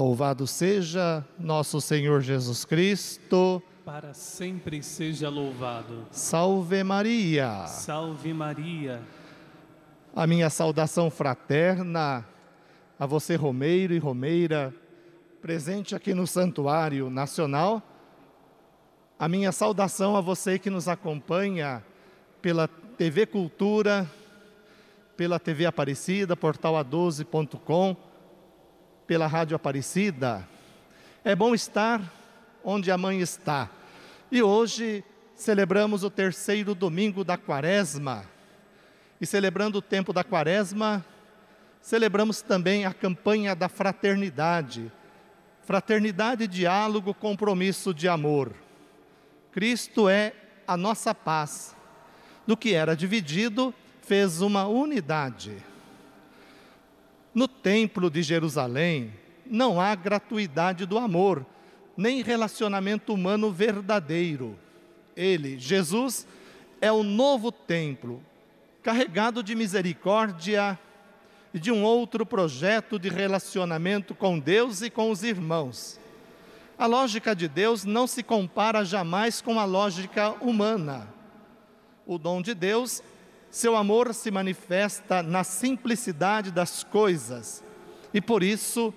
[0.00, 3.62] Louvado seja nosso Senhor Jesus Cristo.
[3.84, 6.06] Para sempre seja louvado.
[6.10, 7.66] Salve Maria.
[7.66, 9.02] Salve Maria.
[10.16, 12.26] A minha saudação fraterna
[12.98, 14.74] a você, Romeiro e Romeira,
[15.42, 17.82] presente aqui no Santuário Nacional.
[19.18, 21.84] A minha saudação a você que nos acompanha
[22.40, 24.10] pela TV Cultura,
[25.14, 28.08] pela TV Aparecida, portal a12.com
[29.10, 30.46] pela Rádio Aparecida.
[31.24, 32.00] É bom estar
[32.62, 33.68] onde a mãe está.
[34.30, 35.02] E hoje
[35.34, 38.24] celebramos o terceiro domingo da Quaresma.
[39.20, 41.04] E celebrando o tempo da Quaresma,
[41.82, 44.92] celebramos também a campanha da fraternidade.
[45.64, 48.54] Fraternidade, diálogo, compromisso de amor.
[49.50, 50.32] Cristo é
[50.68, 51.74] a nossa paz.
[52.46, 55.56] Do que era dividido, fez uma unidade.
[57.34, 59.12] No templo de Jerusalém
[59.46, 61.46] não há gratuidade do amor,
[61.96, 64.58] nem relacionamento humano verdadeiro.
[65.16, 66.26] Ele, Jesus,
[66.80, 68.22] é o novo templo,
[68.82, 70.78] carregado de misericórdia
[71.52, 76.00] e de um outro projeto de relacionamento com Deus e com os irmãos.
[76.78, 81.06] A lógica de Deus não se compara jamais com a lógica humana.
[82.06, 83.02] O dom de Deus
[83.50, 87.64] seu amor se manifesta na simplicidade das coisas
[88.14, 88.94] e por isso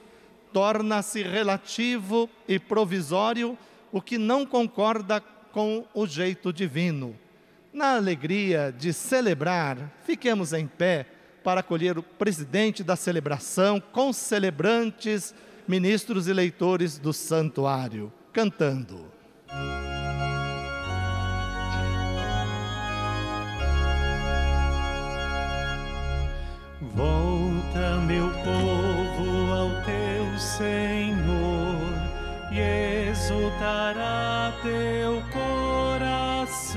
[0.51, 3.57] torna-se relativo e provisório
[3.91, 7.15] o que não concorda com o jeito divino.
[7.71, 11.07] Na alegria de celebrar, fiquemos em pé
[11.43, 15.33] para acolher o presidente da celebração, com celebrantes,
[15.67, 19.12] ministros e leitores do santuário, cantando.
[33.53, 36.73] Exultará teu coração.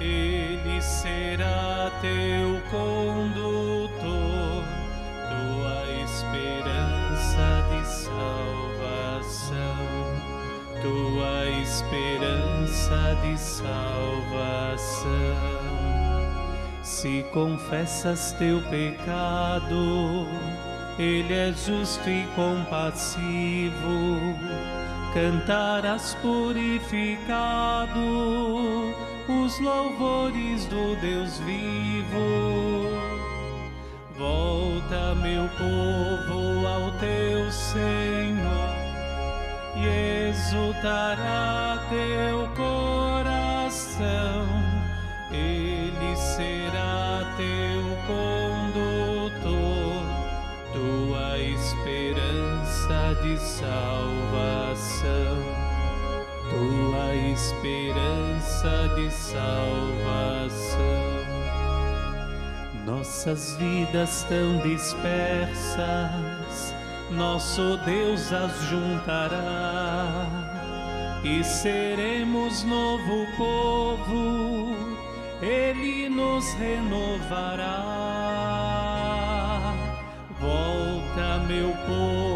[0.00, 4.64] Ele será teu condutor,
[5.28, 9.76] tua esperança de salvação,
[10.82, 13.94] tua esperança de salvação.
[16.82, 20.26] Se confessas teu pecado,
[20.98, 23.74] Ele é justo e compassivo,
[25.14, 27.98] cantarás purificado
[29.28, 32.90] os louvores do Deus vivo.
[34.18, 38.74] Volta, meu povo, ao teu Senhor
[39.76, 39.86] e
[40.28, 44.44] exultará teu coração
[45.32, 48.43] ele será teu condutor,
[50.94, 54.94] tua esperança de salvação,
[56.50, 60.84] tua esperança de salvação.
[62.86, 65.82] Nossas vidas tão dispersas,
[67.10, 70.26] nosso Deus as juntará
[71.24, 74.76] e seremos novo povo
[75.42, 77.94] ele nos renovará.
[81.54, 82.33] Meu povo,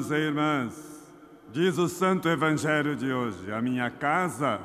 [0.00, 1.10] Irmãos e irmãs,
[1.52, 4.58] diz o Santo Evangelho de hoje: a minha casa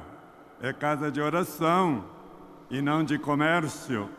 [0.61, 2.05] é casa de oração
[2.69, 4.09] e não de comércio.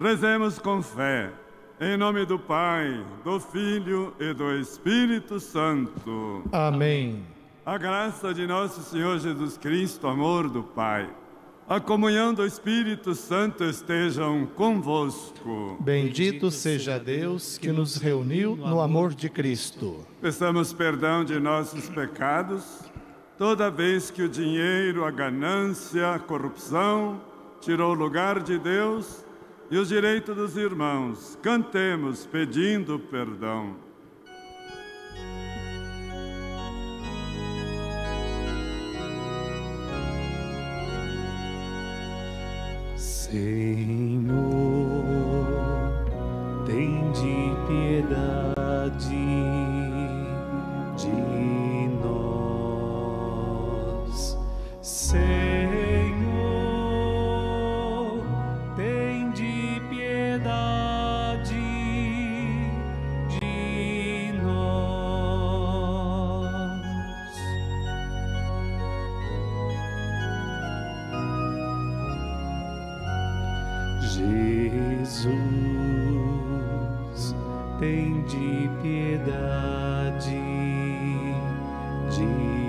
[0.00, 1.30] Rezemos com fé
[1.78, 6.42] em nome do Pai, do Filho e do Espírito Santo.
[6.50, 7.22] Amém.
[7.66, 11.10] A graça de nosso Senhor Jesus Cristo, amor do Pai,
[11.66, 15.78] a comunhão do Espírito Santo estejam convosco.
[15.80, 20.06] Bendito seja Deus que nos reuniu no amor de Cristo.
[20.20, 22.80] Peçamos perdão de nossos pecados,
[23.38, 27.20] toda vez que o dinheiro, a ganância, a corrupção
[27.62, 29.24] tirou o lugar de Deus
[29.70, 31.38] e os direitos dos irmãos.
[31.42, 33.83] Cantemos pedindo perdão.
[43.34, 44.30] Senhor,
[46.66, 49.23] tem de piedade.
[74.14, 75.34] Jesus,
[77.80, 80.30] tem de piedade
[82.14, 82.63] de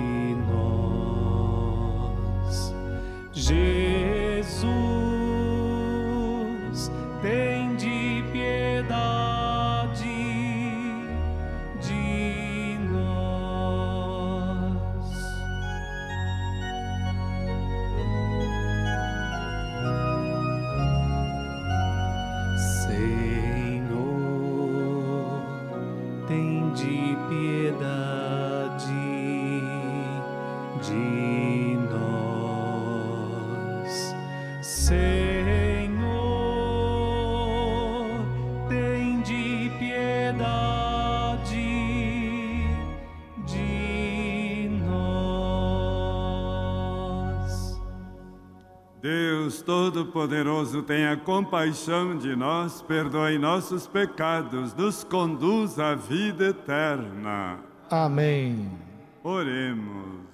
[49.66, 57.60] Todo-Poderoso, tenha compaixão de nós, perdoe nossos pecados, nos conduz à vida eterna.
[57.90, 58.72] Amém.
[59.24, 60.26] Oremos.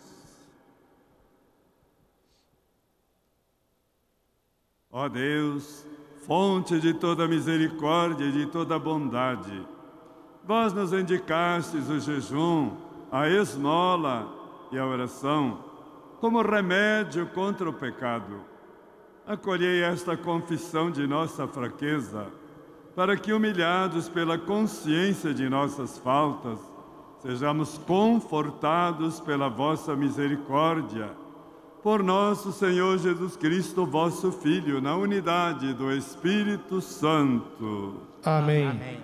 [4.92, 5.88] Ó Deus,
[6.28, 9.66] fonte de toda misericórdia e de toda bondade,
[10.44, 12.76] vós nos indicastes o jejum,
[13.10, 14.28] a esmola
[14.70, 15.64] e a oração
[16.20, 18.51] como remédio contra o pecado.
[19.32, 22.28] Acolhei esta confissão de nossa fraqueza,
[22.94, 26.60] para que, humilhados pela consciência de nossas faltas,
[27.22, 31.12] sejamos confortados pela vossa misericórdia.
[31.82, 38.02] Por nosso Senhor Jesus Cristo, vosso Filho, na unidade do Espírito Santo.
[38.26, 39.00] Amém.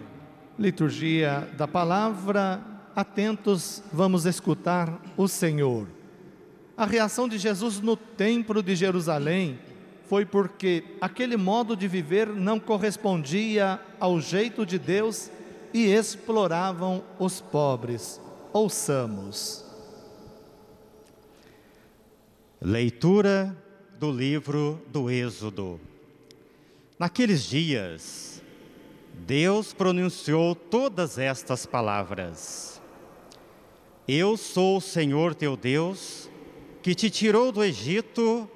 [0.59, 2.61] Liturgia da palavra,
[2.93, 5.87] atentos, vamos escutar o Senhor.
[6.75, 9.57] A reação de Jesus no templo de Jerusalém
[10.07, 15.29] foi porque aquele modo de viver não correspondia ao jeito de Deus
[15.73, 18.21] e exploravam os pobres.
[18.53, 19.65] Ouçamos.
[22.61, 23.55] Leitura
[23.99, 25.79] do livro do Êxodo.
[26.97, 28.41] Naqueles dias,
[29.13, 32.81] Deus pronunciou todas estas palavras:
[34.07, 36.29] Eu sou o Senhor teu Deus,
[36.81, 38.49] que te tirou do Egito,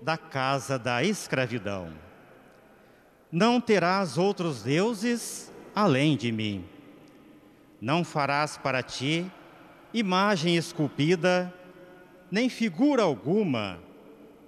[0.00, 1.92] da casa da escravidão.
[3.30, 6.64] Não terás outros deuses além de mim.
[7.80, 9.30] Não farás para ti
[9.92, 11.52] imagem esculpida,
[12.30, 13.78] nem figura alguma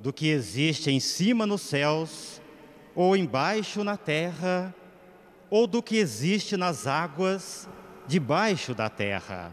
[0.01, 2.41] do que existe em cima nos céus,
[2.95, 4.75] ou embaixo na terra,
[5.49, 7.69] ou do que existe nas águas
[8.07, 9.53] debaixo da terra.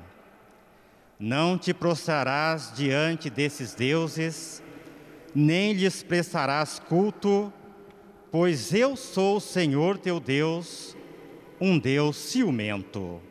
[1.20, 4.62] Não te prostrarás diante desses deuses,
[5.40, 7.54] nem lhes prestarás culto,
[8.32, 10.98] pois eu sou o Senhor teu Deus,
[11.62, 13.22] um Deus ciumento.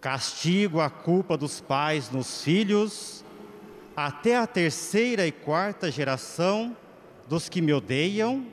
[0.00, 3.22] Castigo a culpa dos pais nos filhos,
[3.94, 6.74] até a terceira e quarta geração
[7.28, 8.46] dos que me odeiam,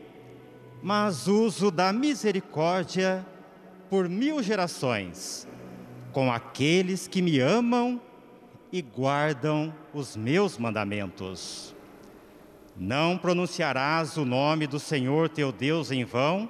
[0.84, 3.25] mas uso da misericórdia
[3.89, 5.48] por mil gerações
[6.12, 8.01] com aqueles que me amam
[8.74, 11.75] e guardam os meus mandamentos.
[12.75, 16.50] Não pronunciarás o nome do Senhor teu Deus em vão,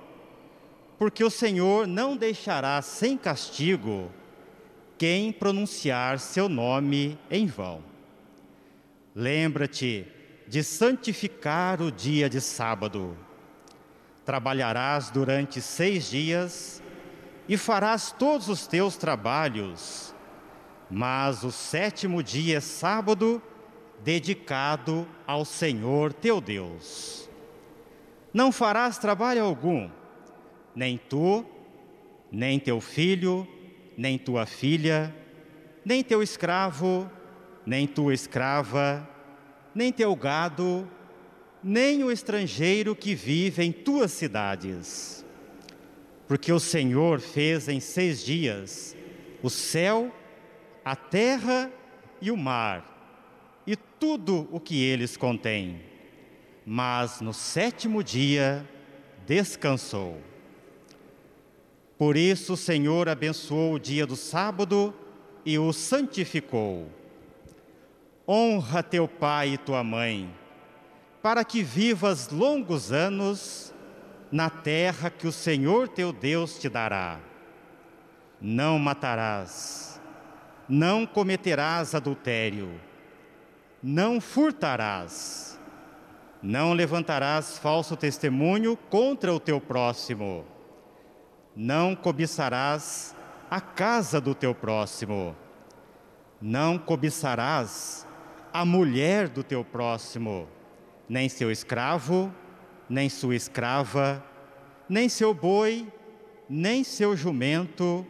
[0.97, 4.11] porque o Senhor não deixará sem castigo
[4.97, 7.83] quem pronunciar seu nome em vão.
[9.13, 10.07] Lembra-te
[10.47, 13.17] de santificar o dia de sábado.
[14.23, 16.81] Trabalharás durante seis dias
[17.47, 20.13] e farás todos os teus trabalhos,
[20.89, 23.41] mas o sétimo dia é sábado,
[24.03, 27.29] dedicado ao Senhor teu Deus.
[28.33, 29.89] Não farás trabalho algum,
[30.75, 31.45] nem tu,
[32.31, 33.47] nem teu filho,
[33.97, 35.15] nem tua filha,
[35.85, 37.09] nem teu escravo,
[37.65, 39.07] nem tua escrava,
[39.73, 40.89] nem teu gado,
[41.63, 45.25] nem o estrangeiro que vive em tuas cidades.
[46.27, 48.95] Porque o Senhor fez em seis dias
[49.41, 50.13] o céu,
[50.83, 51.71] a terra
[52.21, 52.94] e o mar,
[53.99, 55.81] tudo o que eles contêm.
[56.65, 58.67] Mas no sétimo dia
[59.25, 60.19] descansou.
[61.97, 64.93] Por isso o Senhor abençoou o dia do sábado
[65.45, 66.89] e o santificou.
[68.27, 70.33] Honra teu pai e tua mãe,
[71.21, 73.73] para que vivas longos anos
[74.31, 77.19] na terra que o Senhor teu Deus te dará.
[78.41, 80.01] Não matarás,
[80.67, 82.69] não cometerás adultério,
[83.87, 85.59] não furtarás,
[86.41, 90.43] Não levantarás falso testemunho contra o teu próximo.
[91.55, 93.15] Não cobiçarás
[93.49, 95.35] a casa do teu próximo.
[96.41, 98.07] Não cobiçarás
[98.51, 100.47] a mulher do teu próximo,
[101.09, 102.33] nem seu escravo,
[102.89, 104.23] nem sua escrava,
[104.89, 105.91] nem seu boi,
[106.49, 108.05] nem seu jumento,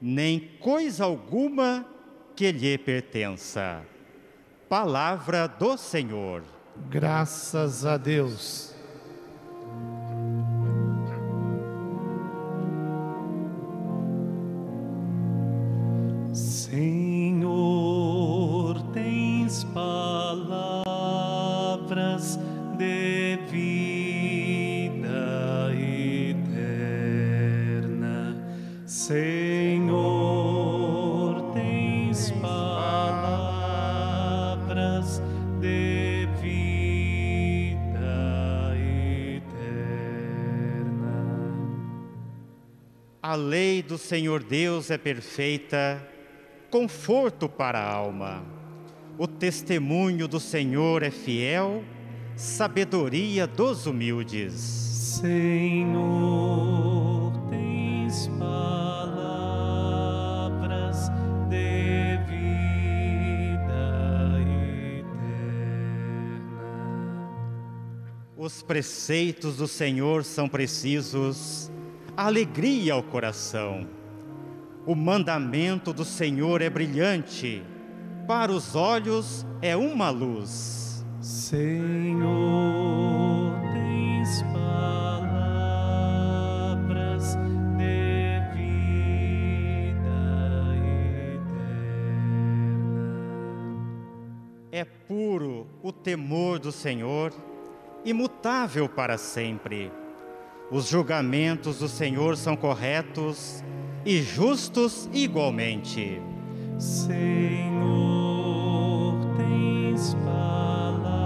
[0.00, 1.86] nem coisa alguma
[2.34, 3.84] que lhe pertença.
[4.68, 6.42] Palavra do Senhor.
[6.90, 8.74] Graças a Deus.
[16.34, 17.48] Senhor,
[18.92, 20.78] tens palavras
[22.76, 23.98] de vida
[26.28, 26.76] eterna.
[28.84, 29.47] Senhor,
[43.38, 46.06] lei do Senhor Deus é perfeita,
[46.70, 48.44] conforto para a alma.
[49.16, 51.82] O testemunho do Senhor é fiel,
[52.36, 54.88] sabedoria dos humildes.
[55.20, 58.78] Senhor, tens palavras
[61.48, 64.38] de vida
[65.00, 65.48] eterna.
[68.36, 71.72] Os preceitos do Senhor são precisos,
[72.26, 73.86] alegria ao coração.
[74.84, 77.62] O mandamento do Senhor é brilhante,
[78.26, 81.06] para os olhos é uma luz.
[81.20, 82.26] Senhor,
[83.72, 85.36] tens palavras
[87.76, 89.06] de vida
[91.30, 91.78] eterna.
[94.72, 97.32] É puro o temor do Senhor,
[98.04, 99.92] imutável para sempre.
[100.70, 103.64] Os julgamentos do Senhor são corretos
[104.04, 106.20] e justos igualmente.
[106.78, 107.14] Senhor,
[109.38, 111.24] tens palavras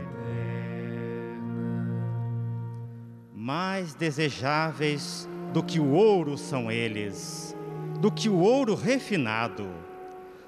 [0.00, 0.22] eterna.
[3.34, 7.54] Mais desejáveis do que o ouro são eles,
[8.00, 9.68] do que o ouro refinado.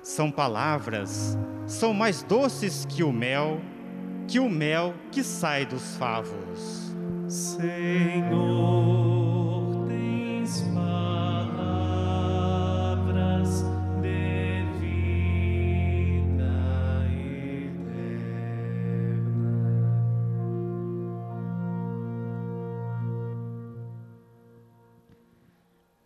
[0.02, 3.61] São palavras, são mais doces que o mel,
[4.26, 6.95] que o mel que sai dos favos.
[7.28, 9.00] Senhor,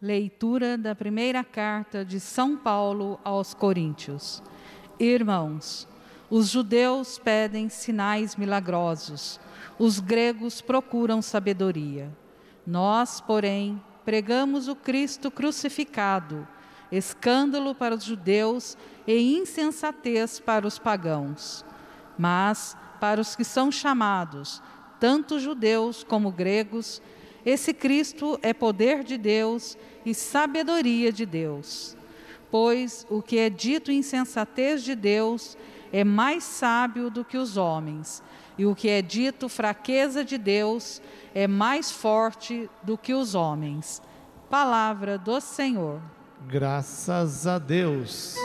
[0.04, 4.42] Leitura da primeira carta de São Paulo aos Coríntios.
[5.00, 5.88] Irmãos,
[6.28, 9.40] os judeus pedem sinais milagrosos,
[9.78, 12.12] os gregos procuram sabedoria.
[12.66, 16.46] Nós, porém, pregamos o Cristo crucificado,
[16.92, 21.64] escândalo para os judeus e insensatez para os pagãos.
[22.18, 24.60] Mas, para os que são chamados,
[25.00, 27.00] tanto judeus como gregos,
[27.44, 31.96] esse Cristo é poder de Deus e sabedoria de Deus.
[32.50, 35.56] Pois o que é dito insensatez de Deus
[35.92, 38.22] é mais sábio do que os homens,
[38.56, 41.02] e o que é dito fraqueza de Deus
[41.34, 44.00] é mais forte do que os homens.
[44.48, 46.00] Palavra do Senhor.
[46.46, 48.36] Graças a Deus.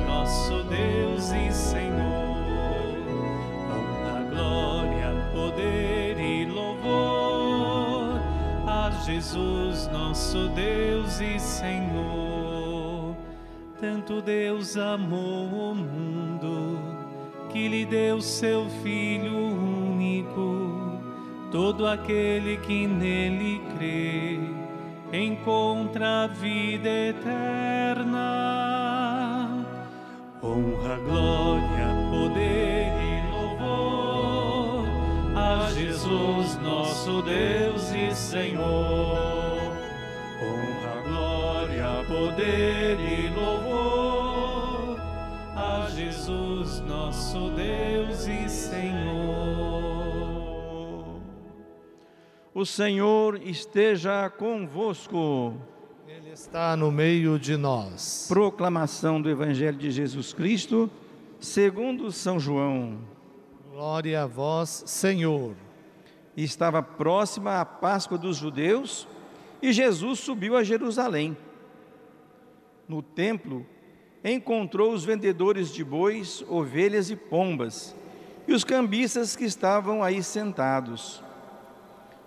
[0.00, 1.94] Nosso Deus e Senhor.
[3.70, 8.20] Honra, glória, poder e louvor
[8.66, 13.16] a Jesus, nosso Deus e Senhor.
[13.80, 16.78] Tanto Deus amou o mundo
[17.50, 21.00] que lhe deu seu Filho único.
[21.52, 24.40] Todo aquele que nele crê
[25.12, 28.24] encontra a vida eterna.
[30.46, 34.84] Honra, glória, poder e louvor
[35.34, 39.72] a Jesus, nosso Deus e Senhor.
[40.42, 45.00] Honra, glória, poder e louvor
[45.56, 49.14] a Jesus, nosso Deus e Senhor.
[52.52, 55.54] O Senhor esteja convosco.
[56.34, 58.26] Está no meio de nós.
[58.28, 60.90] Proclamação do Evangelho de Jesus Cristo,
[61.38, 62.98] segundo São João.
[63.70, 65.54] Glória a vós, Senhor.
[66.36, 69.06] Estava próxima a Páscoa dos judeus
[69.62, 71.36] e Jesus subiu a Jerusalém.
[72.88, 73.64] No templo,
[74.24, 77.94] encontrou os vendedores de bois, ovelhas e pombas
[78.48, 81.22] e os cambistas que estavam aí sentados.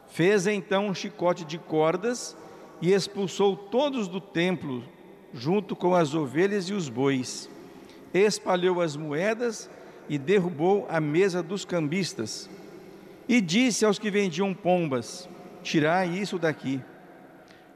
[0.07, 2.37] Fez então um chicote de cordas
[2.81, 4.83] e expulsou todos do templo,
[5.33, 7.49] junto com as ovelhas e os bois.
[8.13, 9.69] Espalhou as moedas
[10.09, 12.49] e derrubou a mesa dos cambistas.
[13.27, 15.27] E disse aos que vendiam pombas:
[15.61, 16.81] Tirai isso daqui.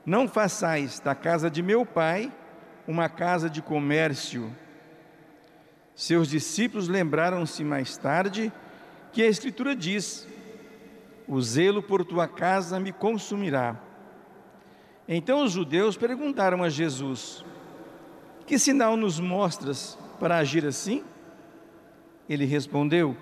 [0.06, 2.32] Não façais da casa de meu pai
[2.88, 4.56] uma casa de comércio.
[5.94, 8.52] Seus discípulos lembraram-se mais tarde
[9.12, 10.28] que a Escritura diz:
[11.28, 13.91] O zelo por tua casa me consumirá.
[15.14, 17.44] Então os judeus perguntaram a Jesus:
[18.48, 21.04] Que sinal nos mostras para agir assim?
[22.30, 23.18] Ele respondeu: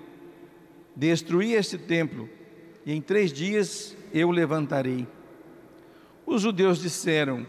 [0.94, 2.28] Destruí este templo,
[2.86, 5.04] e em três dias eu o levantarei.
[6.24, 7.44] Os judeus disseram: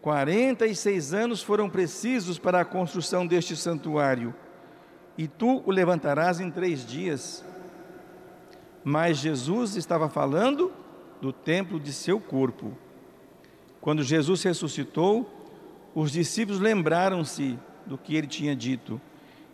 [0.00, 4.32] 46 anos foram precisos para a construção deste santuário,
[5.18, 7.44] e tu o levantarás em três dias.
[8.84, 10.72] Mas Jesus estava falando
[11.20, 12.83] do templo de seu corpo.
[13.84, 15.30] Quando Jesus ressuscitou,
[15.94, 18.98] os discípulos lembraram-se do que ele tinha dito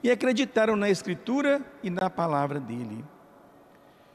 [0.05, 3.05] e acreditaram na Escritura e na palavra dele.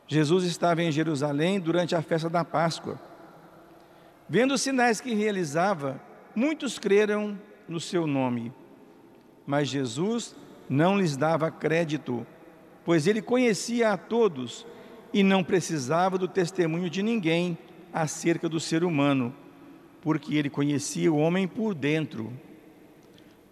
[0.07, 2.97] Jesus estava em Jerusalém durante a festa da Páscoa.
[4.29, 6.01] Vendo os sinais que realizava,
[6.33, 8.53] muitos creram no seu nome.
[9.45, 10.33] Mas Jesus
[10.69, 12.25] não lhes dava crédito,
[12.85, 14.65] pois ele conhecia a todos
[15.11, 17.57] e não precisava do testemunho de ninguém
[17.91, 19.35] acerca do ser humano,
[20.05, 22.31] porque ele conhecia o homem por dentro.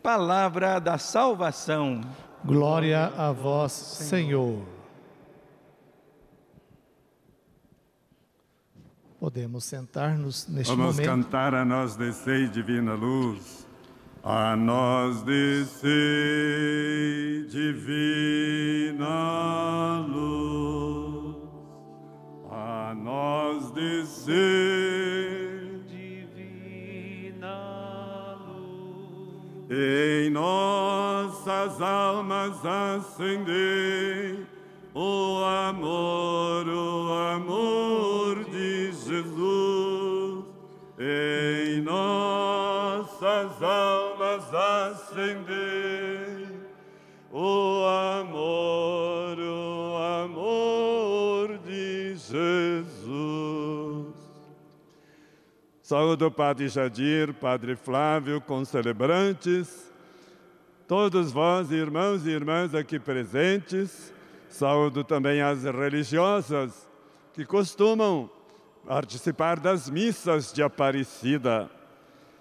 [0.03, 2.01] Palavra da salvação.
[2.45, 4.61] Glória a vós, Senhor.
[9.19, 11.09] Podemos sentar-nos neste Vamos momento.
[11.09, 13.67] cantar a nós descei divina luz.
[14.23, 15.87] A nós descei
[17.49, 19.07] divina
[20.07, 21.35] luz.
[22.51, 25.42] A nós descei
[29.75, 34.45] Em nossas almas acendei
[34.93, 40.45] o amor, o amor de Jesus.
[40.99, 46.47] Em nossas almas acendei
[47.31, 47.83] o
[48.19, 49.02] amor,
[55.83, 59.91] Saúde o Padre Jadir, Padre Flávio, concelebrantes,
[60.87, 64.13] todos vós, irmãos e irmãs aqui presentes.
[64.47, 66.89] Saúdo também as religiosas
[67.33, 68.29] que costumam
[68.87, 71.69] participar das missas de Aparecida.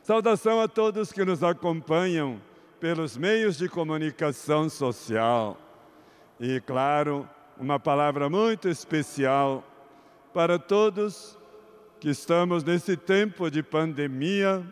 [0.04, 2.40] Saudação a todos que nos acompanham
[2.78, 5.58] pelos meios de comunicação social.
[6.38, 7.28] E, claro,
[7.58, 9.64] uma palavra muito especial
[10.32, 11.41] para todos
[12.02, 14.66] que estamos nesse tempo de pandemia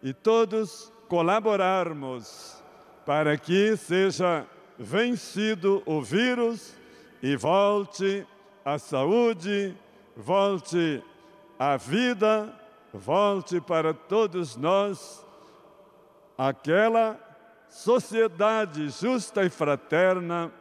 [0.00, 2.62] e todos colaborarmos
[3.04, 4.46] para que seja
[4.78, 6.76] vencido o vírus
[7.20, 8.24] e volte
[8.64, 9.76] a saúde,
[10.16, 11.02] volte
[11.58, 12.54] a vida,
[12.94, 15.26] volte para todos nós
[16.38, 17.18] aquela
[17.68, 20.52] sociedade justa e fraterna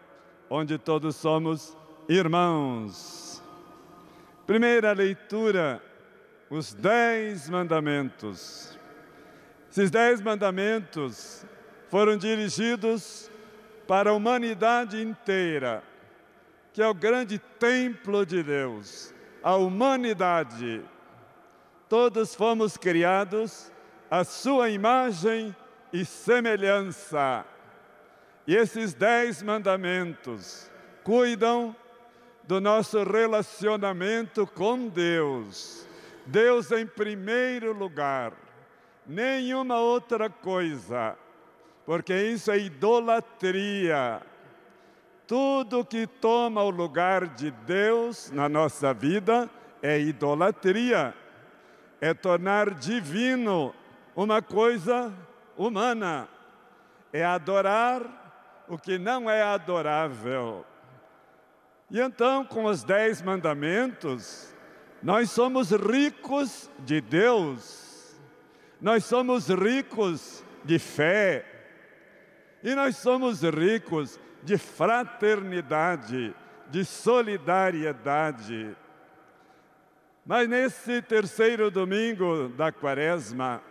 [0.49, 1.77] onde todos somos
[2.09, 3.39] irmãos.
[4.47, 5.90] Primeira leitura,
[6.51, 8.77] os dez mandamentos.
[9.71, 11.45] Esses dez mandamentos
[11.89, 13.31] foram dirigidos
[13.87, 15.81] para a humanidade inteira,
[16.73, 20.83] que é o grande templo de Deus, a humanidade.
[21.87, 23.71] Todos fomos criados
[24.09, 25.55] à sua imagem
[25.93, 27.45] e semelhança.
[28.45, 30.69] E esses dez mandamentos
[31.01, 31.73] cuidam
[32.43, 35.89] do nosso relacionamento com Deus.
[36.25, 38.33] Deus em primeiro lugar,
[39.05, 41.17] nenhuma outra coisa
[41.85, 44.21] porque isso é idolatria.
[45.27, 49.49] Tudo que toma o lugar de Deus na nossa vida
[49.81, 51.13] é idolatria.
[51.99, 53.73] É tornar divino
[54.15, 55.13] uma coisa
[55.57, 56.27] humana.
[57.11, 60.65] É adorar o que não é adorável.
[61.89, 64.55] E então, com os dez mandamentos,
[65.01, 68.15] nós somos ricos de Deus.
[68.79, 71.45] Nós somos ricos de fé
[72.63, 76.35] E nós somos ricos de fraternidade,
[76.69, 78.75] de solidariedade.
[80.25, 83.61] Mas nesse terceiro domingo da quaresma,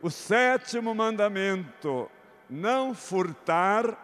[0.00, 2.10] o sétimo mandamento,
[2.50, 3.96] não furtar,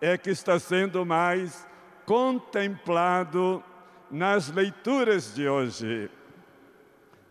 [0.00, 1.66] é que está sendo mais
[2.06, 3.62] contemplado
[4.14, 6.08] nas leituras de hoje.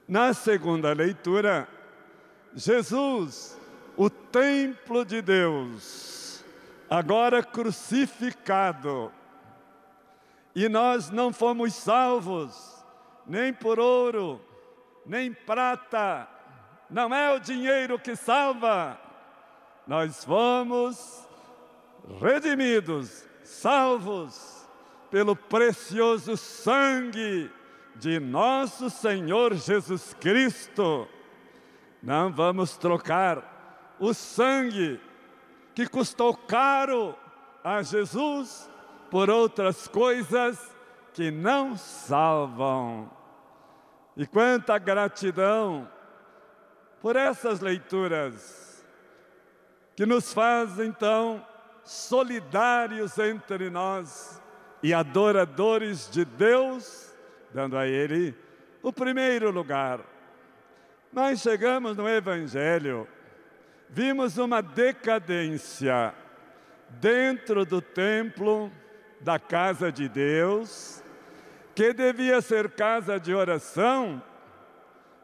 [0.05, 1.65] Na segunda leitura,
[2.53, 3.57] Jesus,
[3.95, 6.43] o templo de Deus,
[6.89, 9.09] agora crucificado,
[10.53, 12.83] e nós não fomos salvos
[13.25, 14.41] nem por ouro,
[15.05, 16.27] nem prata,
[16.89, 18.99] não é o dinheiro que salva,
[19.87, 21.25] nós fomos
[22.19, 24.62] redimidos, salvos
[25.13, 27.47] pelo precioso sangue
[27.93, 31.07] de nosso Senhor Jesus Cristo.
[32.01, 34.99] Não vamos trocar o sangue
[35.75, 37.15] que custou caro
[37.63, 38.67] a Jesus
[39.11, 40.59] por outras coisas
[41.13, 43.07] que não salvam.
[44.17, 45.87] E quanta gratidão
[46.99, 48.83] por essas leituras
[49.95, 51.45] que nos fazem então
[51.83, 54.41] solidários entre nós
[54.83, 57.15] e adoradores de Deus,
[57.53, 58.35] dando a Ele
[58.81, 60.01] o primeiro lugar.
[61.11, 63.07] Nós chegamos no Evangelho,
[63.89, 66.13] vimos uma decadência
[66.89, 68.69] dentro do templo
[69.21, 71.01] da casa de Deus,
[71.73, 74.21] que devia ser casa de oração,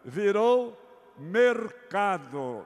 [0.05, 0.79] virou
[1.17, 2.65] mercado,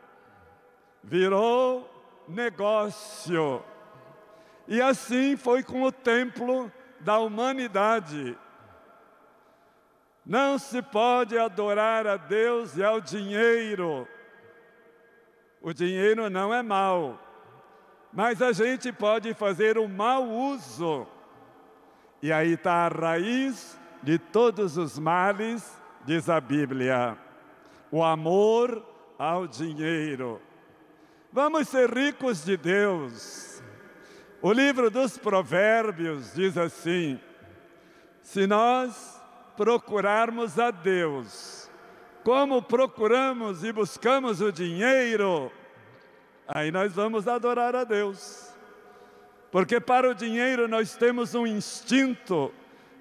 [1.03, 1.89] virou
[2.27, 3.63] negócio.
[4.67, 6.71] E assim foi com o templo
[7.03, 8.37] da humanidade.
[10.25, 14.07] Não se pode adorar a Deus e ao dinheiro.
[15.61, 17.19] O dinheiro não é mal,
[18.11, 21.05] mas a gente pode fazer um mau uso.
[22.21, 27.17] E aí está a raiz de todos os males, diz a Bíblia:
[27.91, 28.81] o amor
[29.19, 30.41] ao dinheiro.
[31.31, 33.52] Vamos ser ricos de Deus.
[34.45, 37.17] O livro dos Provérbios diz assim:
[38.21, 39.17] se nós
[39.55, 41.71] procurarmos a Deus,
[42.25, 45.49] como procuramos e buscamos o dinheiro,
[46.45, 48.53] aí nós vamos adorar a Deus.
[49.49, 52.53] Porque para o dinheiro nós temos um instinto,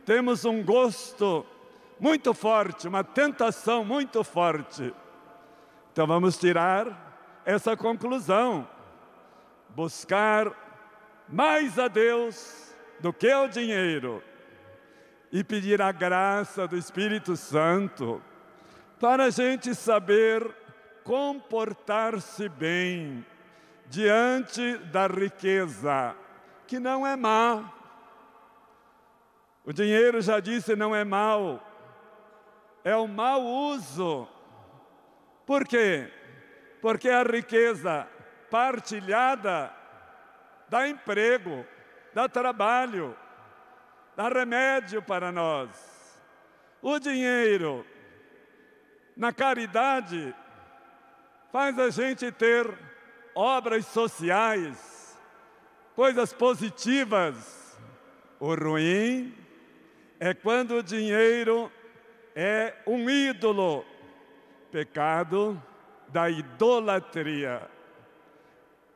[0.06, 1.44] temos um gosto
[1.98, 4.94] muito forte, uma tentação muito forte.
[5.92, 8.64] Então vamos tirar essa conclusão.
[9.70, 10.61] Buscar
[11.32, 14.22] mais a Deus do que ao dinheiro
[15.32, 18.22] e pedir a graça do Espírito Santo
[19.00, 20.46] para a gente saber
[21.02, 23.24] comportar-se bem
[23.88, 26.14] diante da riqueza,
[26.66, 27.72] que não é má.
[29.64, 31.66] O dinheiro, já disse, não é mal,
[32.84, 34.28] é o mau uso.
[35.46, 36.12] Por quê?
[36.82, 38.06] Porque a riqueza
[38.50, 39.81] partilhada
[40.72, 41.66] dá emprego,
[42.14, 43.14] dá trabalho,
[44.16, 45.68] dá remédio para nós.
[46.80, 47.84] O dinheiro,
[49.14, 50.34] na caridade,
[51.52, 52.66] faz a gente ter
[53.34, 55.14] obras sociais,
[55.94, 57.78] coisas positivas.
[58.40, 59.36] O ruim
[60.18, 61.70] é quando o dinheiro
[62.34, 63.84] é um ídolo,
[64.70, 65.62] pecado
[66.08, 67.68] da idolatria.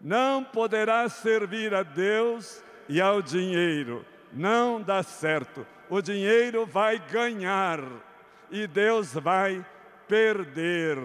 [0.07, 4.07] Não poderá servir a Deus e ao dinheiro.
[4.33, 5.67] Não dá certo.
[5.91, 7.81] O dinheiro vai ganhar
[8.49, 9.67] e Deus vai
[10.07, 10.97] perder.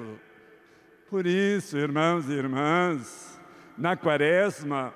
[1.09, 3.41] Por isso, irmãos e irmãs,
[3.75, 4.93] na quaresma,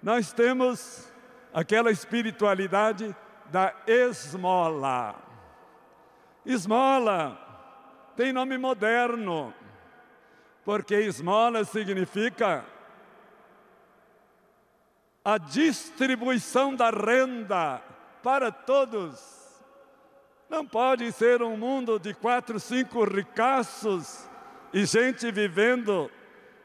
[0.00, 1.12] nós temos
[1.52, 3.12] aquela espiritualidade
[3.46, 5.16] da esmola.
[6.46, 9.52] Esmola tem nome moderno,
[10.64, 12.64] porque esmola significa
[15.24, 17.82] a distribuição da renda
[18.22, 19.40] para todos.
[20.48, 24.28] Não pode ser um mundo de quatro, cinco ricaços
[24.72, 26.10] e gente vivendo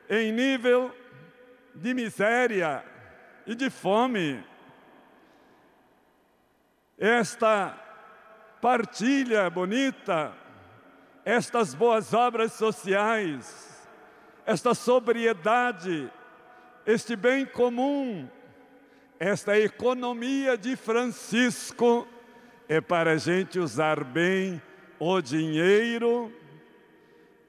[0.09, 0.95] em nível
[1.73, 2.83] de miséria
[3.45, 4.43] e de fome.
[6.97, 7.77] Esta
[8.61, 10.33] partilha bonita,
[11.25, 13.87] estas boas obras sociais,
[14.45, 16.09] esta sobriedade,
[16.85, 18.29] este bem comum
[19.19, 22.07] esta economia de Francisco
[22.67, 24.61] é para a gente usar bem
[24.99, 26.31] o dinheiro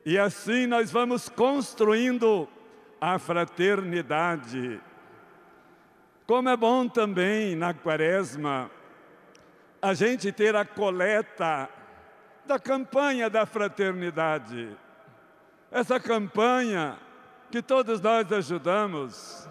[0.04, 2.48] e assim nós vamos construindo
[3.00, 4.80] a fraternidade.
[6.26, 8.70] Como é bom também na quaresma
[9.82, 11.68] a gente ter a coleta
[12.44, 14.76] da campanha da fraternidade.
[15.70, 16.96] Essa campanha
[17.50, 19.48] que todos nós ajudamos,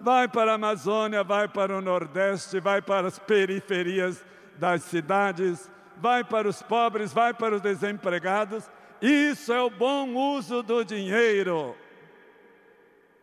[0.00, 4.24] vai para a Amazônia, vai para o Nordeste, vai para as periferias
[4.56, 8.70] das cidades, vai para os pobres, vai para os desempregados.
[9.00, 11.76] Isso é o bom uso do dinheiro.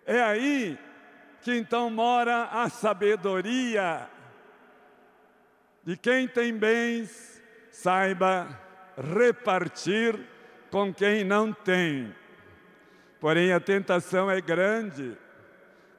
[0.06, 0.78] É aí
[1.42, 4.10] que então mora a sabedoria
[5.84, 8.48] de quem tem bens, saiba
[8.98, 10.18] repartir
[10.72, 12.16] com quem não tem.
[13.20, 15.18] Porém, a tentação é grande.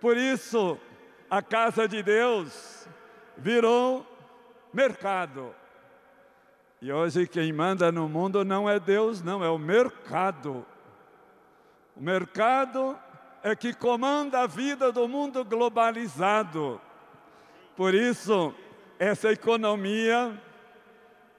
[0.04, 0.78] Por isso,
[1.30, 2.86] a casa de Deus
[3.38, 4.06] virou
[4.70, 5.54] mercado.
[6.82, 10.66] E hoje quem manda no mundo não é Deus, não, é o mercado.
[11.96, 12.98] O mercado
[13.42, 16.78] é que comanda a vida do mundo globalizado.
[17.74, 18.54] Por isso,
[18.98, 20.38] essa economia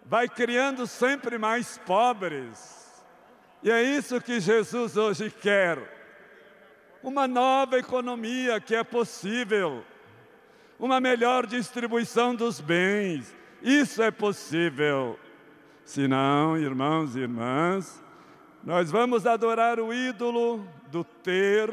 [0.04, 3.06] vai criando sempre mais pobres.
[3.62, 5.94] E é isso que Jesus hoje quer.
[7.05, 9.85] Uma nova economia que é possível.
[10.79, 13.31] Uma melhor distribuição dos bens.
[13.61, 15.19] Isso é possível.
[15.83, 18.03] Se não, irmãos e irmãs,
[18.63, 21.71] nós vamos adorar o ídolo do ter,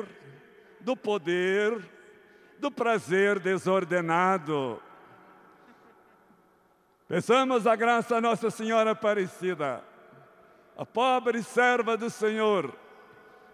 [0.81, 1.83] do poder,
[2.59, 4.83] do prazer desordenado.
[7.09, 9.83] Peçamos a graça a Nossa Senhora Aparecida,
[10.77, 12.71] a pobre serva do Senhor,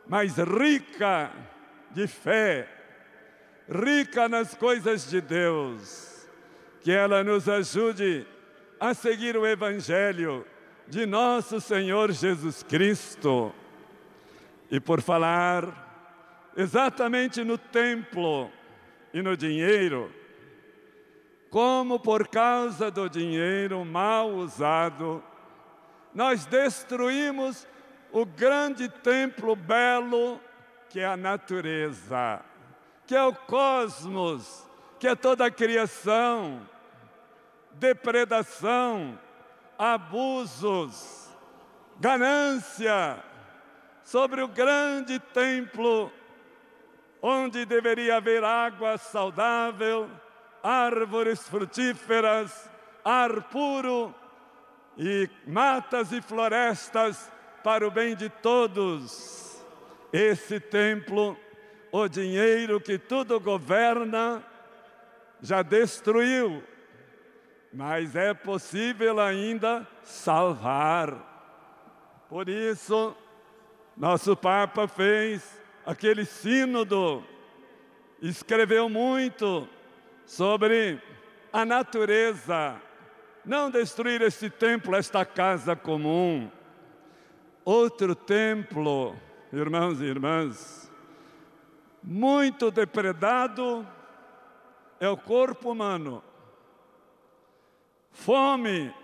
[0.08, 1.30] mas rica
[1.90, 2.68] de fé,
[3.68, 6.28] rica nas coisas de Deus,
[6.80, 8.26] que ela nos ajude
[8.80, 10.46] a seguir o Evangelho
[10.86, 13.52] de nosso Senhor Jesus Cristo.
[14.70, 18.50] E por falar exatamente no templo
[19.12, 20.12] e no dinheiro,
[21.50, 25.22] como por causa do dinheiro mal usado,
[26.14, 27.66] nós destruímos
[28.12, 30.40] o grande templo belo
[30.90, 32.40] que é a natureza,
[33.06, 34.66] que é o cosmos,
[34.98, 36.66] que é toda a criação,
[37.72, 39.18] depredação,
[39.78, 41.28] abusos,
[41.98, 43.22] ganância
[44.02, 46.10] sobre o grande templo
[47.20, 50.08] onde deveria haver água saudável,
[50.62, 52.70] árvores frutíferas,
[53.04, 54.14] ar puro
[54.96, 57.30] e matas e florestas
[57.62, 59.47] para o bem de todos.
[60.12, 61.36] Esse templo,
[61.92, 64.42] o dinheiro que tudo governa,
[65.40, 66.62] já destruiu,
[67.72, 71.26] mas é possível ainda salvar.
[72.28, 73.16] Por isso,
[73.96, 77.24] nosso Papa fez aquele sínodo,
[78.20, 79.68] escreveu muito
[80.24, 81.00] sobre
[81.52, 82.80] a natureza.
[83.44, 86.50] Não destruir este templo, esta casa comum.
[87.64, 89.16] Outro templo,
[89.52, 90.92] irmãos e irmãs,
[92.02, 93.86] muito depredado
[95.00, 96.22] é o corpo humano.
[98.10, 98.94] Fome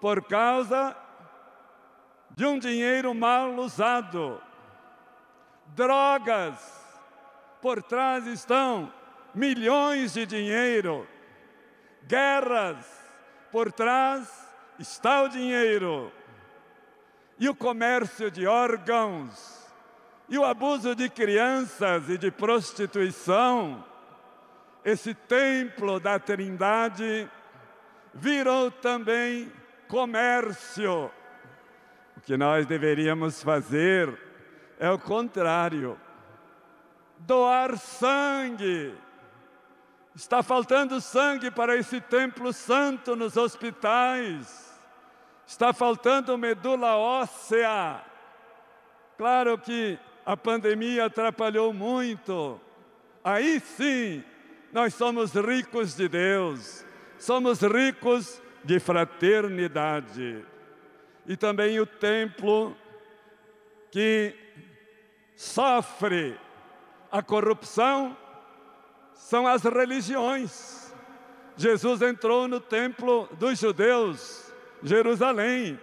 [0.00, 0.96] por causa
[2.30, 4.40] de um dinheiro mal usado.
[5.74, 6.82] Drogas
[7.60, 8.92] por trás estão
[9.34, 11.06] milhões de dinheiro,
[12.02, 12.86] guerras,
[13.50, 14.28] por trás
[14.78, 16.12] está o dinheiro,
[17.38, 19.64] e o comércio de órgãos,
[20.28, 23.84] e o abuso de crianças e de prostituição.
[24.84, 27.28] Esse templo da Trindade
[28.12, 29.52] virou também
[29.88, 31.10] comércio.
[32.16, 34.18] O que nós deveríamos fazer
[34.78, 35.98] é o contrário:
[37.18, 38.94] doar sangue
[40.14, 44.73] Está faltando sangue para esse templo santo nos hospitais.
[45.46, 48.02] Está faltando medula óssea.
[49.16, 52.60] Claro que a pandemia atrapalhou muito.
[53.22, 54.24] Aí sim,
[54.72, 56.84] nós somos ricos de Deus.
[57.18, 60.44] Somos ricos de fraternidade.
[61.26, 62.76] E também o templo
[63.90, 64.34] que
[65.36, 66.38] sofre
[67.10, 68.16] a corrupção
[69.14, 70.92] são as religiões.
[71.56, 74.43] Jesus entrou no templo dos judeus,
[74.84, 75.80] Jerusalém.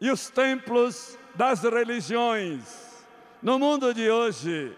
[0.00, 3.04] E os templos das religiões,
[3.42, 4.74] no mundo de hoje,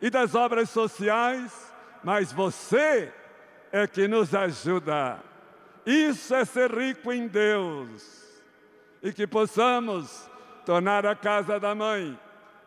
[0.00, 1.72] e das obras sociais,
[2.04, 3.12] mas você
[3.70, 5.18] é que nos ajuda.
[5.86, 8.22] Isso é ser rico em Deus.
[9.02, 10.30] E que possamos
[10.64, 12.18] tornar a casa da mãe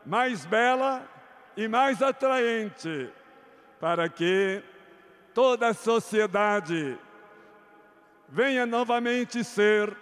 [0.06, 1.08] mais bela
[1.56, 3.10] e mais atraente,
[3.80, 4.62] para que
[5.34, 6.98] toda a sociedade
[8.28, 9.96] venha novamente ser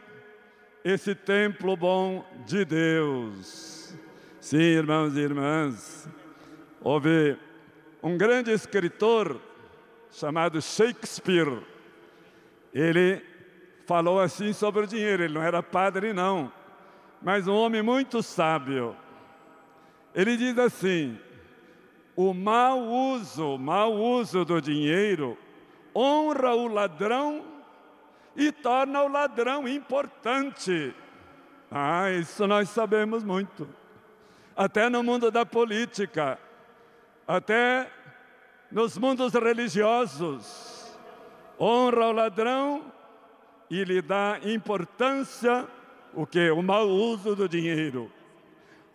[0.84, 3.96] esse templo bom de Deus.
[4.40, 6.10] Sim, irmãos e irmãs,
[6.82, 7.38] houve
[8.02, 9.40] um grande escritor
[10.12, 11.62] chamado Shakespeare.
[12.74, 13.22] Ele
[13.86, 16.52] falou assim sobre o dinheiro, ele não era padre, não,
[17.22, 18.96] mas um homem muito sábio.
[20.14, 21.18] Ele diz assim:
[22.16, 25.38] o mau uso, mau uso do dinheiro
[25.96, 27.44] honra o ladrão
[28.36, 30.94] e torna o ladrão importante.
[31.70, 33.68] Ah, isso nós sabemos muito.
[34.56, 36.40] Até no mundo da política,
[37.28, 37.90] até
[38.72, 40.98] nos mundos religiosos.
[41.60, 42.92] Honra o ladrão
[43.70, 45.68] e lhe dá importância
[46.14, 46.52] o que?
[46.52, 48.12] O mau uso do dinheiro.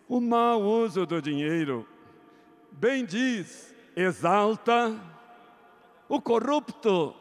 [0.08, 1.86] O mau uso do dinheiro,
[2.78, 4.96] bem diz, exalta
[6.08, 7.14] o corrupto.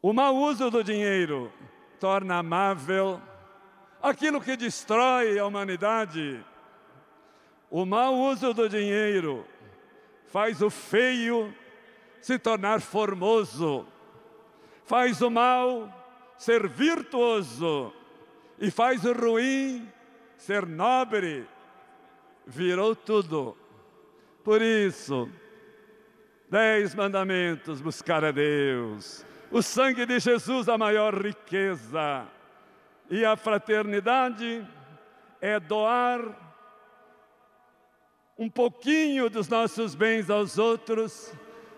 [0.00, 1.52] O mau uso do dinheiro
[1.98, 3.20] torna amável
[4.00, 6.44] aquilo que destrói a humanidade.
[7.68, 9.44] O mau uso do dinheiro
[10.26, 11.52] faz o feio
[12.20, 13.84] se tornar formoso,
[14.84, 15.92] faz o mal
[16.38, 17.92] ser virtuoso
[18.60, 19.90] e faz o ruim
[20.36, 21.48] ser nobre,
[22.52, 23.56] virou tudo.
[24.44, 25.28] Por isso,
[26.50, 29.24] dez mandamentos, buscar a Deus.
[29.50, 32.26] O sangue de Jesus, a maior riqueza.
[33.10, 34.66] E a fraternidade
[35.40, 36.20] é doar
[38.38, 41.32] um pouquinho dos nossos bens aos outros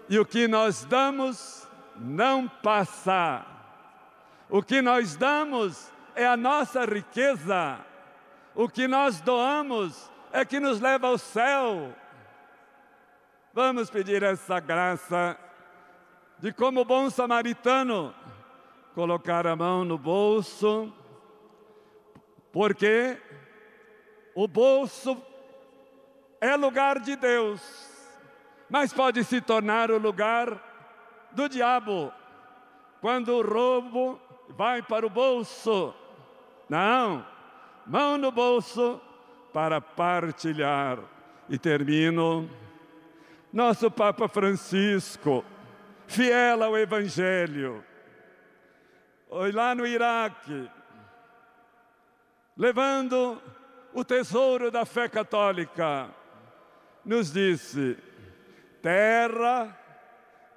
[0.09, 3.45] e o que nós damos não passa.
[4.49, 7.79] O que nós damos é a nossa riqueza.
[8.55, 11.95] O que nós doamos é que nos leva ao céu.
[13.53, 15.39] Vamos pedir essa graça
[16.41, 18.13] de, como bom samaritano,
[18.97, 20.93] colocar a mão no bolso,
[22.51, 23.17] porque
[24.35, 25.17] o bolso
[26.41, 27.63] é lugar de Deus,
[28.69, 30.61] mas pode se tornar o lugar
[31.31, 32.13] do diabo.
[33.01, 35.95] Quando o roubo vai para o bolso,
[36.69, 37.25] não,
[37.87, 39.01] mão no bolso
[39.55, 40.99] para partilhar.
[41.49, 42.51] E termino.
[43.53, 45.45] Nosso Papa Francisco,
[46.09, 47.85] fiel ao Evangelho,
[49.31, 50.69] lá no Iraque,
[52.57, 53.41] levando
[53.93, 56.11] o tesouro da fé católica,
[57.05, 57.97] nos disse:
[58.83, 59.79] terra,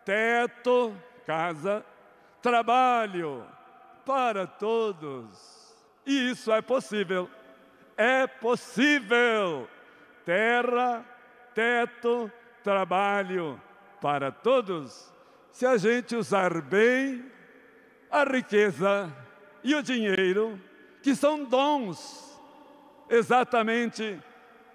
[0.04, 1.86] teto, casa,
[2.42, 3.46] trabalho
[4.04, 5.76] para todos.
[6.04, 7.30] E isso é possível.
[7.98, 9.68] É possível.
[10.24, 11.04] Terra,
[11.56, 12.32] teto,
[12.64, 13.60] trabalho
[14.00, 15.12] para todos.
[15.52, 17.26] Se a gente usar bem
[18.12, 19.12] a riqueza
[19.64, 20.62] e o dinheiro,
[21.02, 22.40] que são dons,
[23.10, 24.22] exatamente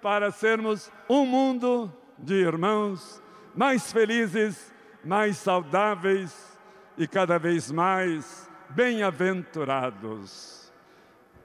[0.00, 3.22] para sermos um mundo de irmãos
[3.54, 6.58] mais felizes, mais saudáveis
[6.98, 10.61] e cada vez mais bem-aventurados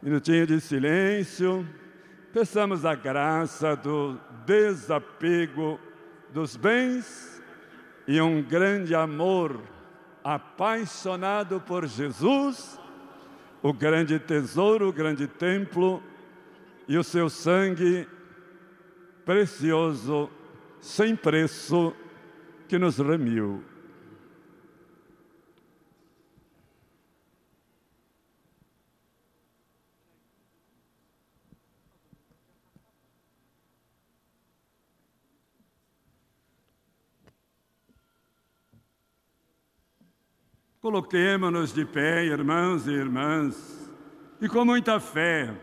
[0.01, 1.67] minutinho de silêncio,
[2.31, 5.79] peçamos a graça do desapego
[6.31, 7.41] dos bens
[8.07, 9.59] e um grande amor
[10.23, 12.79] apaixonado por Jesus,
[13.61, 16.01] o grande tesouro, o grande templo
[16.87, 18.07] e o seu sangue
[19.25, 20.29] precioso,
[20.79, 21.93] sem preço,
[22.67, 23.63] que nos remiu.
[40.87, 43.91] Coloquemos-nos de pé, irmãos e irmãs,
[44.39, 45.53] e com muita fé,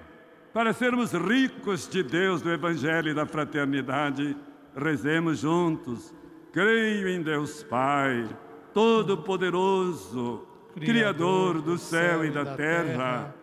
[0.52, 4.36] para sermos ricos de Deus do Evangelho e da fraternidade,
[4.76, 6.12] rezemos juntos.
[6.52, 8.28] Creio em Deus Pai,
[8.74, 13.34] Todo-Poderoso, Criador do céu e da terra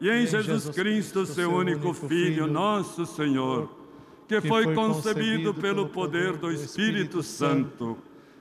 [0.00, 3.68] e em Jesus Cristo, seu único Filho, nosso Senhor,
[4.26, 7.98] que foi concebido pelo poder do Espírito Santo,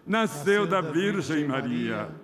[0.07, 2.23] nasceu da Virgem Maria,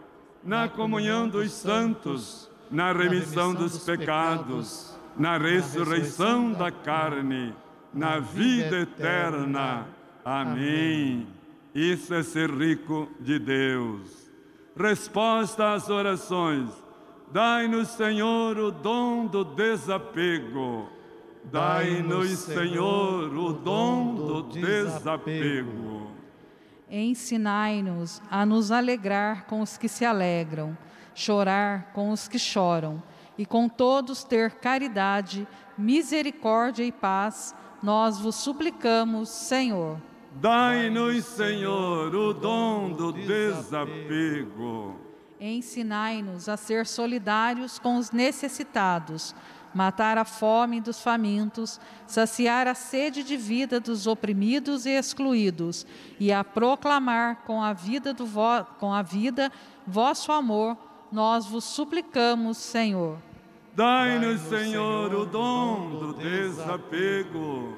[0.43, 7.53] na comunhão dos santos, na remissão dos pecados, na ressurreição da carne,
[7.93, 9.85] na vida eterna.
[10.23, 11.27] Amém.
[11.73, 14.29] Isso é ser rico de Deus.
[14.75, 16.69] Resposta às orações.
[17.31, 20.89] Dai-nos, Senhor, o dom do desapego.
[21.45, 26.00] Dai-nos, Senhor, o dom do desapego.
[26.93, 30.77] Ensinai-nos a nos alegrar com os que se alegram,
[31.15, 33.01] chorar com os que choram,
[33.37, 39.97] e com todos ter caridade, misericórdia e paz, nós vos suplicamos, Senhor.
[40.35, 44.99] Dai-nos, Senhor, o dom do desapego.
[45.39, 49.33] Ensinai-nos a ser solidários com os necessitados,
[49.73, 55.85] matar a fome dos famintos, saciar a sede de vida dos oprimidos e excluídos,
[56.19, 59.51] e a proclamar com a vida, do vo com a vida
[59.85, 60.77] vosso amor,
[61.11, 63.17] nós vos suplicamos, Senhor.
[63.73, 67.75] Dai-nos, Senhor, o dom do desapego.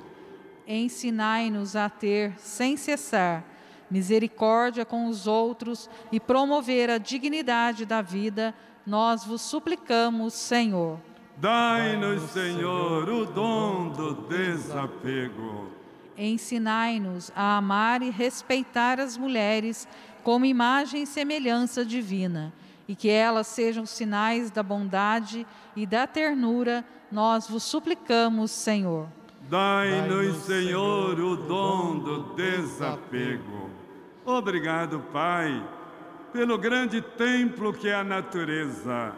[0.68, 3.44] Ensinai-nos a ter, sem cessar,
[3.92, 11.00] misericórdia com os outros e promover a dignidade da vida, nós vos suplicamos, Senhor.
[11.38, 15.68] Dai-nos, Senhor, o dom do desapego.
[16.18, 19.88] Ensinai-nos a amar e respeitar as mulheres
[20.24, 22.54] como imagem e semelhança divina,
[22.88, 29.08] e que elas sejam sinais da bondade e da ternura, nós vos suplicamos, Senhor.
[29.50, 33.70] Dai-nos, Senhor, o dom do desapego.
[34.26, 35.62] Obrigado, Pai,
[36.32, 39.14] pelo grande templo que é a natureza,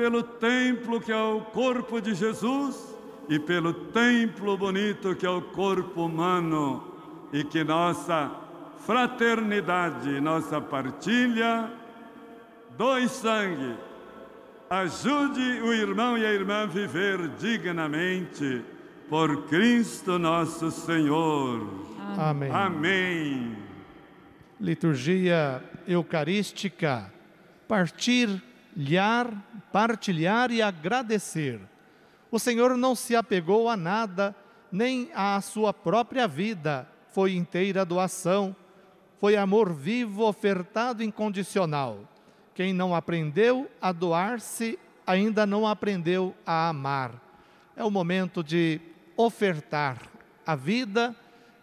[0.00, 2.96] pelo templo que é o corpo de Jesus
[3.28, 6.82] e pelo templo bonito que é o corpo humano
[7.30, 8.30] e que nossa
[8.78, 11.70] fraternidade, nossa partilha,
[12.78, 13.76] doe sangue,
[14.70, 18.64] ajude o irmão e a irmã a viver dignamente
[19.06, 21.68] por Cristo nosso Senhor.
[22.16, 22.50] Amém.
[22.50, 23.56] Amém.
[24.58, 27.12] Liturgia eucarística.
[27.68, 28.49] Partilhar,
[29.72, 31.60] partilhar e agradecer.
[32.30, 34.34] O Senhor não se apegou a nada,
[34.70, 36.88] nem à sua própria vida.
[37.12, 38.54] Foi inteira doação.
[39.18, 41.98] Foi amor vivo ofertado incondicional.
[42.54, 47.12] Quem não aprendeu a doar-se, ainda não aprendeu a amar.
[47.76, 48.80] É o momento de
[49.16, 49.98] ofertar
[50.46, 51.14] a vida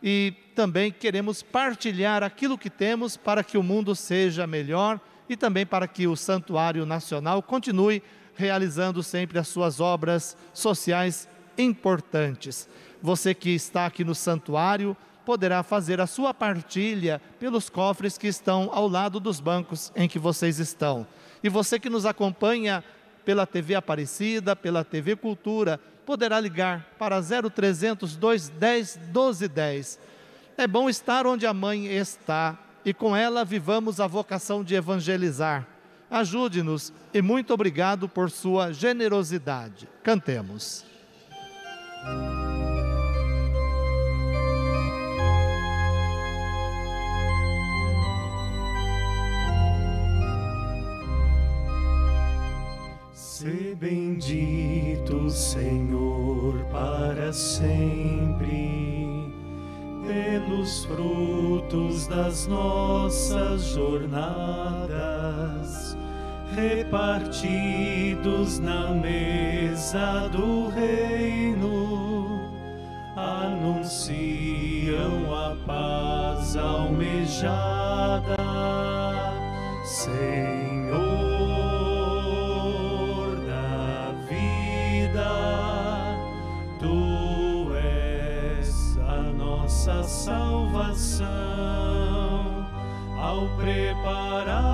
[0.02, 5.00] e também queremos partilhar aquilo que temos para que o mundo seja melhor
[5.30, 8.02] e também para que o Santuário Nacional continue
[8.36, 12.70] realizando sempre as suas obras sociais importantes.
[13.02, 18.70] Você que está aqui no santuário poderá fazer a sua partilha pelos cofres que estão
[18.72, 21.06] ao lado dos bancos em que vocês estão.
[21.44, 22.84] E você que nos acompanha
[23.26, 30.00] pela TV Aparecida, pela TV Cultura, poderá ligar para 0300 210 1210.
[30.58, 32.58] É bom estar onde a mãe está
[32.88, 35.68] e com ela vivamos a vocação de evangelizar.
[36.10, 39.90] Ajude-nos e muito obrigado por sua generosidade.
[40.02, 40.86] Cantemos.
[53.14, 58.87] Se bendito, Senhor, para sempre,
[60.08, 64.88] pelos frutos das nossas jornadas,
[66.56, 67.38] repartidos
[68.60, 72.40] na mesa do reino,
[73.16, 74.16] anunciam
[75.36, 78.38] a paz almejada.
[79.84, 80.67] Senhor
[89.88, 91.28] nossa salvação.
[93.18, 94.68] Ao prepararmos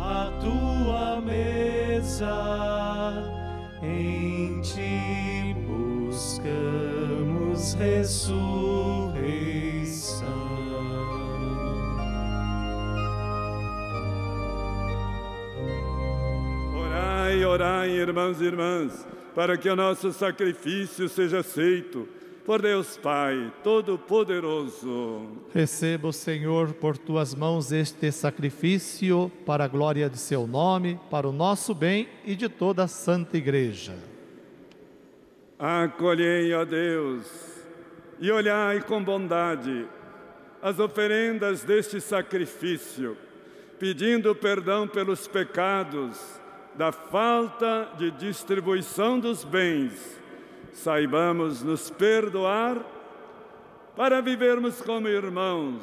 [0.00, 2.34] a Tua mesa,
[3.80, 5.54] em Ti
[6.08, 8.32] buscamos ressurreição.
[16.76, 23.52] Orai, orai, irmãos e irmãs, para que o nosso sacrifício seja aceito por Deus Pai
[23.62, 25.28] Todo-Poderoso.
[25.54, 31.28] Receba o Senhor por tuas mãos este sacrifício para a glória de seu nome, para
[31.28, 33.94] o nosso bem e de toda a Santa Igreja.
[35.58, 37.26] Acolhei, ó Deus,
[38.18, 39.86] e olhai com bondade
[40.60, 43.16] as oferendas deste sacrifício,
[43.78, 46.18] pedindo perdão pelos pecados
[46.74, 50.21] da falta de distribuição dos bens
[50.72, 52.78] saibamos nos perdoar
[53.96, 55.82] para vivermos como irmãos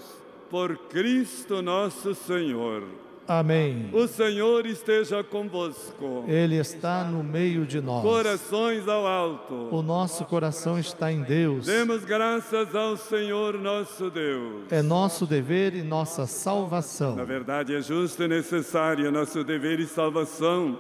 [0.50, 2.84] por Cristo nosso Senhor.
[3.28, 3.92] Amém.
[3.94, 6.26] O Senhor esteja convosco.
[6.28, 8.02] Ele está no meio de nós.
[8.02, 9.54] Corações ao alto.
[9.72, 11.68] O nosso coração está em Deus.
[11.68, 14.64] Demos graças ao Senhor nosso Deus.
[14.72, 17.16] É nosso dever e nossa salvação.
[17.16, 20.80] Na verdade, é justo e necessário nosso dever e salvação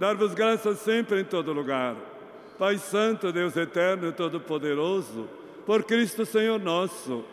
[0.00, 1.94] dar-vos graças sempre em todo lugar
[2.58, 5.28] Pai Santo, Deus Eterno e Todo-Poderoso,
[5.66, 7.24] por Cristo Senhor nosso,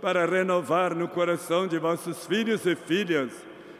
[0.00, 3.30] para renovar no coração de vossos filhos e filhas,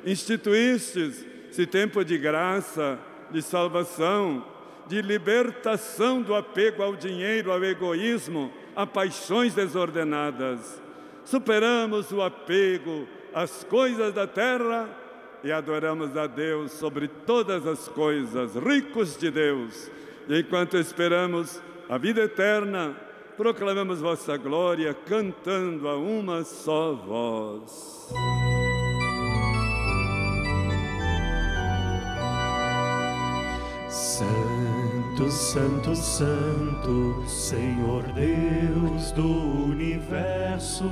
[0.05, 2.99] instituístes esse tempo de graça,
[3.31, 4.45] de salvação,
[4.87, 10.83] de libertação do apego ao dinheiro, ao egoísmo, a paixões desordenadas.
[11.25, 14.89] Superamos o apego às coisas da terra
[15.43, 19.91] e adoramos a Deus sobre todas as coisas, ricos de Deus
[20.29, 22.97] e enquanto esperamos a vida eterna,
[23.37, 28.13] proclamamos vossa glória cantando a uma só voz.
[33.89, 39.27] Santo, Santo, Santo, Senhor Deus do
[39.67, 40.85] universo,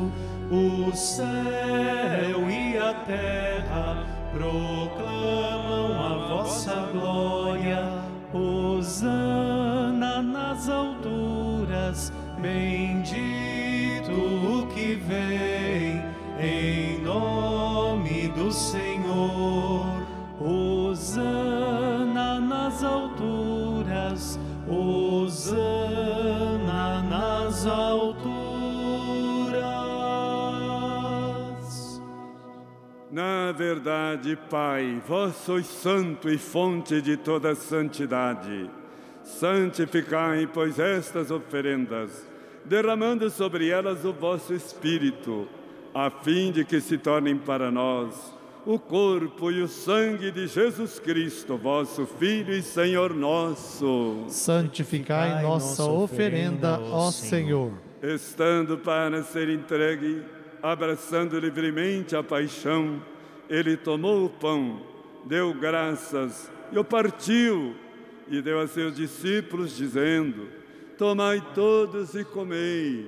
[0.50, 8.02] o céu e a terra proclamam a vossa glória.
[8.82, 16.02] Hosana nas alturas, bendito o que vem
[16.40, 19.91] em nome do Senhor.
[33.43, 38.70] Na verdade, Pai, vós sois santo e fonte de toda santidade.
[39.24, 42.24] Santificai, pois, estas oferendas,
[42.64, 45.49] derramando sobre elas o vosso Espírito,
[45.93, 48.32] a fim de que se tornem para nós
[48.64, 54.24] o corpo e o sangue de Jesus Cristo, vosso Filho e Senhor nosso.
[54.28, 57.72] Santificai nossa oferenda, ó Senhor.
[58.01, 60.22] Estando para ser entregue
[60.62, 63.03] abraçando livremente a paixão,
[63.53, 64.80] ele tomou o pão,
[65.26, 67.76] deu graças e o partiu
[68.26, 70.48] e deu a seus discípulos, dizendo:
[70.96, 73.07] Tomai todos e comei,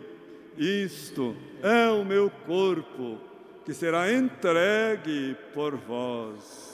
[0.58, 3.18] isto é o meu corpo,
[3.64, 6.73] que será entregue por vós.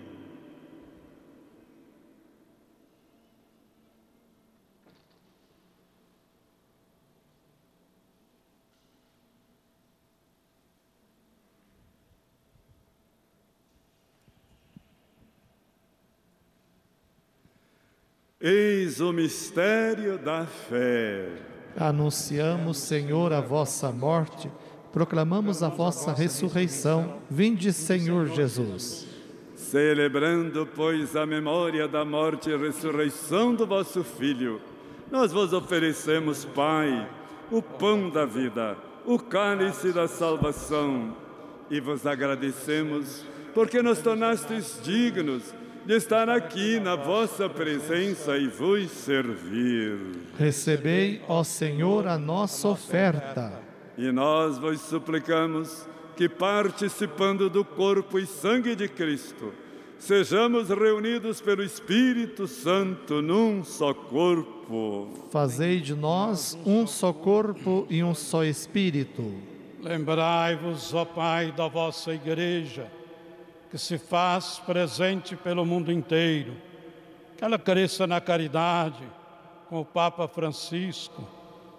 [18.41, 21.29] Eis o mistério da fé.
[21.77, 24.51] Anunciamos, Senhor, a vossa morte,
[24.91, 27.19] proclamamos a vossa ressurreição.
[27.29, 29.05] Vinde, Senhor Jesus.
[29.55, 34.59] Celebrando, pois, a memória da morte e ressurreição do vosso Filho,
[35.11, 37.07] nós vos oferecemos, Pai,
[37.51, 38.75] o pão da vida,
[39.05, 41.15] o cálice da salvação,
[41.69, 43.23] e vos agradecemos
[43.53, 45.53] porque nos tornastes dignos
[45.85, 49.97] de estar aqui na vossa presença e vos servir.
[50.37, 53.59] Recebei, ó Senhor, a nossa oferta.
[53.97, 59.53] E nós vos suplicamos que, participando do corpo e sangue de Cristo,
[59.97, 65.09] sejamos reunidos pelo Espírito Santo num só corpo.
[65.31, 69.33] Fazei de nós um só corpo e um só espírito.
[69.81, 72.87] Lembrai-vos, ó Pai, da vossa igreja,
[73.71, 76.57] que se faz presente pelo mundo inteiro,
[77.37, 79.01] que ela cresça na caridade
[79.69, 81.25] com o Papa Francisco,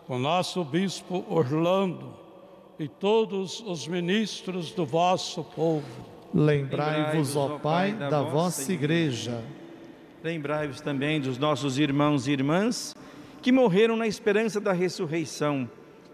[0.07, 2.17] com o nosso Bispo Orlando
[2.79, 5.87] e todos os ministros do vosso povo.
[6.33, 9.45] Lembrai-vos, ó Pai, da vossa igreja.
[10.25, 12.95] Lembrai-vos também dos nossos irmãos e irmãs
[13.43, 15.69] que morreram na esperança da ressurreição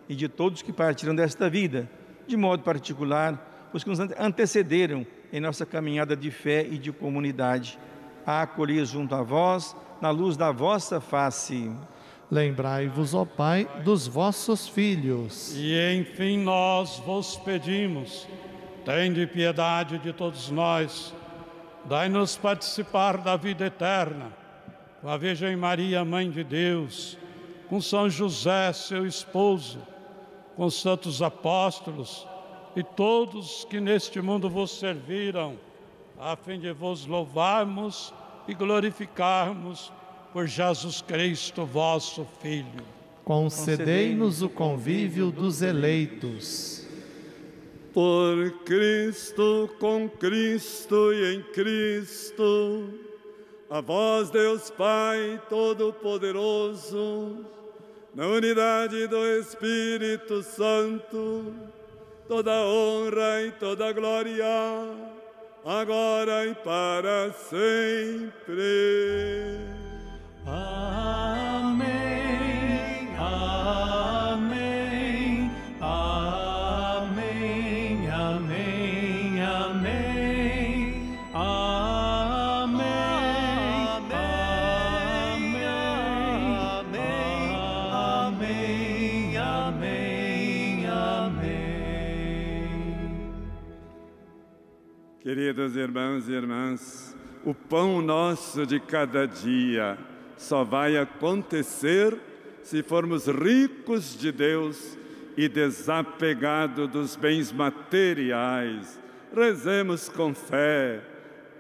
[0.09, 1.89] e de todos que partiram desta vida,
[2.27, 7.79] de modo particular, os que nos antecederam em nossa caminhada de fé e de comunidade,
[8.27, 11.71] a acolher junto a vós, na luz da vossa face.
[12.31, 15.55] Lembrai-vos, ó Pai, dos vossos filhos.
[15.57, 18.29] E enfim nós vos pedimos,
[18.85, 21.15] tende piedade de todos nós,
[21.87, 24.31] dai-nos participar da vida eterna,
[25.01, 27.17] com a Virgem Maria, Mãe de Deus,
[27.69, 29.79] com São José, seu esposo,
[30.55, 32.28] com os santos apóstolos
[32.79, 35.59] e todos que neste mundo vos serviram,
[36.17, 38.15] a fim de vos louvarmos
[38.47, 39.93] e glorificarmos
[40.33, 42.85] por Jesus Cristo, vosso Filho.
[43.25, 46.87] Concedei-nos o convívio dos eleitos.
[47.93, 52.91] Por Cristo, com Cristo e em Cristo,
[53.69, 57.45] a vós, Deus Pai Todo-Poderoso,
[58.15, 61.53] na unidade do Espírito Santo,
[62.29, 64.45] toda honra e toda glória,
[65.65, 68.59] agora e para sempre.
[95.29, 97.15] Queridos irmãos e irmãs,
[97.45, 99.99] o pão nosso de cada dia
[100.39, 102.17] só vai acontecer
[102.63, 104.97] se formos ricos de Deus
[105.37, 108.99] e desapegados dos bens materiais.
[109.37, 111.03] Rezemos com fé.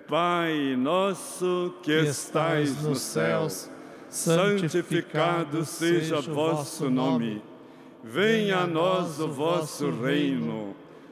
[0.09, 3.71] Pai nosso que, estais nos céus,
[4.09, 7.43] santificado seja vosso nome.
[8.03, 10.75] Venha a nós o vosso reino.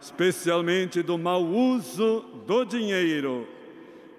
[0.00, 3.46] especialmente do mau uso do dinheiro.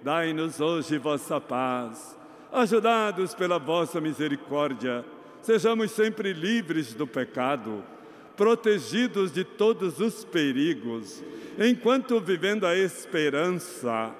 [0.02, 2.18] Dai-nos hoje vossa paz.
[2.52, 5.06] Ajudados pela vossa misericórdia,
[5.42, 7.84] sejamos sempre livres do pecado,
[8.36, 11.24] protegidos de todos os perigos,
[11.60, 14.12] enquanto vivendo a esperança,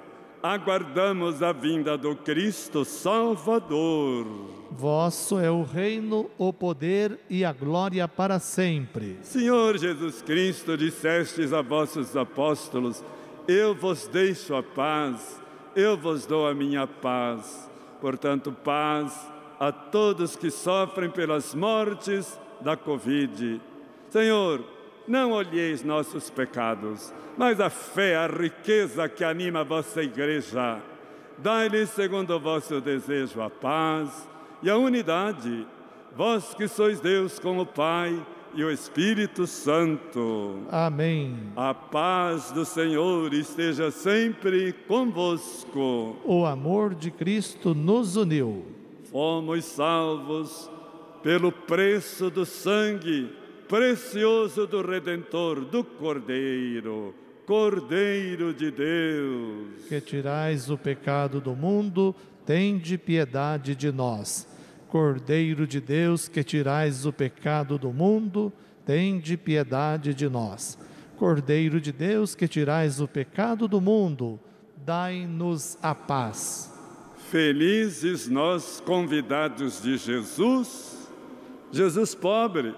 [0.42, 4.26] aguardamos a vinda do Cristo Salvador.
[4.70, 9.18] Vosso é o reino, o poder e a glória para sempre.
[9.22, 13.04] Senhor Jesus Cristo, dissestes a vossos apóstolos:
[13.46, 15.40] Eu vos deixo a paz,
[15.76, 17.68] eu vos dou a minha paz.
[18.00, 19.28] Portanto, paz
[19.58, 23.60] a todos que sofrem pelas mortes da Covid.
[24.08, 24.64] Senhor,
[25.06, 30.80] não olheis nossos pecados, mas a fé, a riqueza que anima a vossa igreja.
[31.38, 34.28] Dai-lhes, segundo o vosso desejo, a paz
[34.62, 35.66] e a unidade,
[36.14, 38.24] vós que sois Deus com o Pai
[38.54, 40.58] e o Espírito Santo.
[40.70, 41.36] Amém.
[41.56, 46.16] A paz do Senhor esteja sempre convosco.
[46.24, 48.64] O amor de Cristo nos uniu.
[49.10, 50.70] Fomos salvos
[51.22, 53.39] pelo preço do sangue
[53.70, 57.14] precioso do Redentor, do Cordeiro,
[57.46, 59.84] Cordeiro de Deus.
[59.88, 62.12] Que tirais o pecado do mundo,
[62.44, 64.48] tende piedade de nós.
[64.88, 68.52] Cordeiro de Deus, que tirais o pecado do mundo,
[68.84, 70.76] tende piedade de nós.
[71.16, 74.40] Cordeiro de Deus, que tirais o pecado do mundo,
[74.84, 76.74] dai-nos a paz.
[77.30, 81.08] Felizes nós convidados de Jesus,
[81.70, 82.74] Jesus pobre,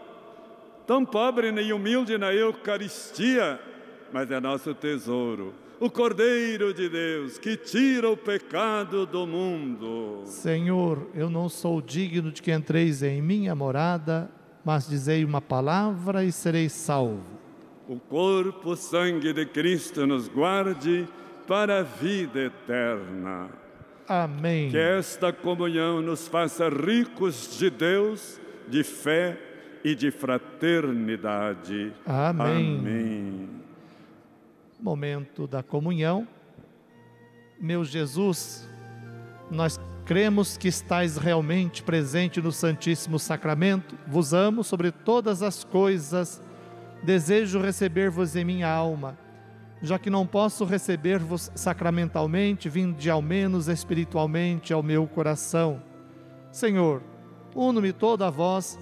[0.87, 3.61] tão pobre nem humilde na Eucaristia,
[4.13, 10.23] mas é nosso tesouro, o Cordeiro de Deus que tira o pecado do mundo.
[10.27, 14.31] Senhor, eu não sou digno de que entreis em minha morada,
[14.65, 17.23] mas dizei uma palavra e serei salvo.
[17.89, 21.09] O corpo, sangue de Cristo nos guarde
[21.49, 23.51] para a vida eterna.
[24.07, 24.71] Amém.
[24.71, 29.52] Que esta comunhão nos faça ricos de Deus, de fé
[29.85, 31.93] e de fraternidade.
[32.07, 32.79] Amém.
[32.79, 33.51] Amém.
[34.81, 36.27] Momento da comunhão.
[37.61, 38.69] Meu Jesus,
[39.51, 43.97] nós cremos que estais realmente presente no Santíssimo Sacramento.
[44.07, 46.43] Vos amo sobre todas as coisas.
[47.03, 49.17] Desejo receber-vos em minha alma.
[49.81, 55.83] Já que não posso receber-vos sacramentalmente, vinde ao menos espiritualmente ao meu coração.
[56.53, 57.03] Senhor,
[57.55, 58.79] uno-me todo a vós,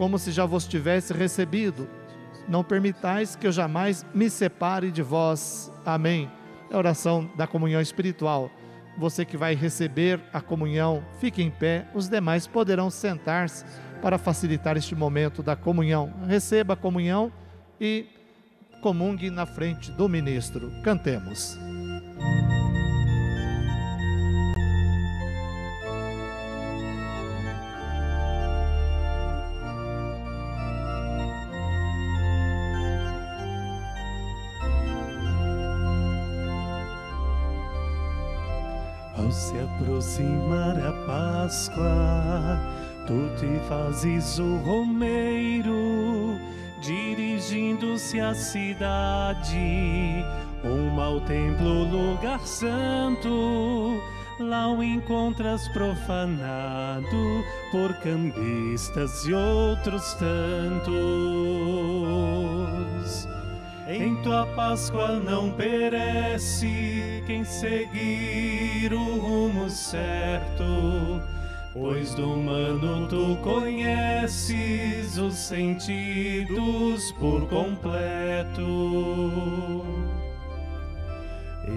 [0.00, 1.86] como se já vos tivesse recebido.
[2.48, 5.70] Não permitais que eu jamais me separe de vós.
[5.84, 6.30] Amém.
[6.70, 8.50] É a oração da comunhão espiritual.
[8.96, 13.62] Você que vai receber a comunhão, fique em pé, os demais poderão sentar-se
[14.00, 16.10] para facilitar este momento da comunhão.
[16.26, 17.30] Receba a comunhão
[17.78, 18.06] e
[18.80, 20.72] comungue na frente do ministro.
[20.82, 21.58] Cantemos.
[39.30, 42.58] Se aproximar a Páscoa,
[43.06, 46.36] tu te fazes o romeiro,
[46.80, 50.24] dirigindo-se à cidade,
[50.64, 54.00] rumo ao templo, lugar santo.
[54.40, 60.90] Lá o encontras profanado por cambistas e outros tantos.
[63.92, 71.20] Em tua Páscoa não perece quem seguir o rumo certo,
[71.72, 78.62] pois do humano tu conheces os sentidos por completo.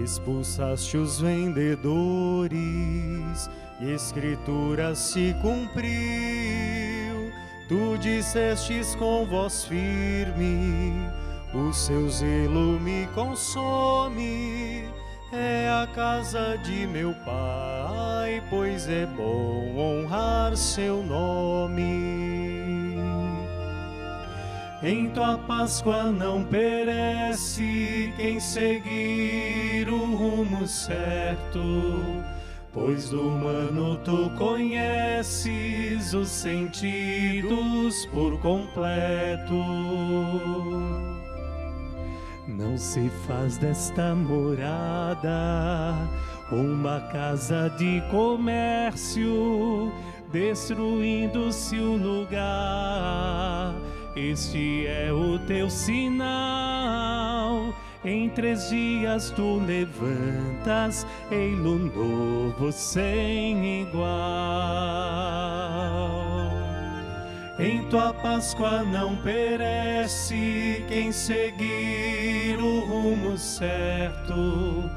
[0.04, 2.54] Expulsaste os vendedores,
[3.82, 5.92] e escritura se cumpriu.
[7.68, 11.12] Tu dissestes com voz firme
[11.54, 14.86] o seu zelo me consome,
[15.32, 22.24] é a casa de meu pai, pois é bom honrar seu nome.
[24.82, 31.62] Em tua Páscoa não perece quem seguir o rumo certo,
[32.74, 39.54] pois do humano tu conheces os sentidos por completo.
[42.58, 45.98] Não se faz desta morada
[46.52, 49.92] uma casa de comércio,
[50.32, 53.74] destruindo-se o lugar.
[54.16, 57.74] Este é o teu sinal.
[58.06, 64.04] Em três dias tu levantas ei-lo novo sem igual.
[67.60, 74.90] Em tua Páscoa não perece quem seguir o rumo certo,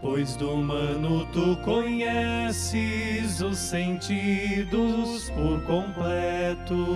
[0.00, 6.86] pois do humano tu conheces os sentidos por completo.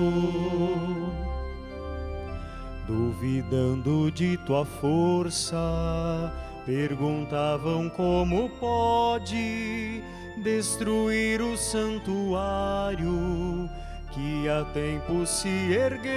[2.86, 6.32] Duvidando de tua força,
[6.64, 10.02] perguntavam como pode
[10.42, 13.02] destruir o santuário
[14.12, 16.12] que há tempo se ergueu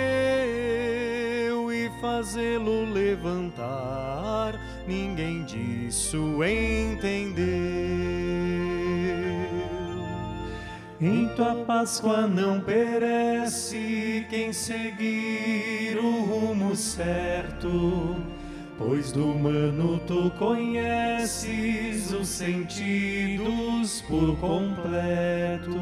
[1.72, 7.46] e fazê-lo levantar, ninguém disso entendeu.
[11.00, 18.16] Em tua Páscoa não perece quem seguir o rumo certo,
[18.78, 25.76] pois do humano tu conheces os sentidos por completo.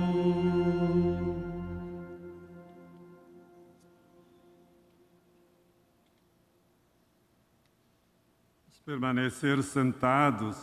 [8.86, 10.58] Permanecer sentados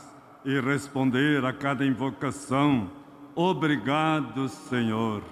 [0.44, 2.90] e responder a cada invocação.
[3.34, 5.22] Obrigado, Senhor,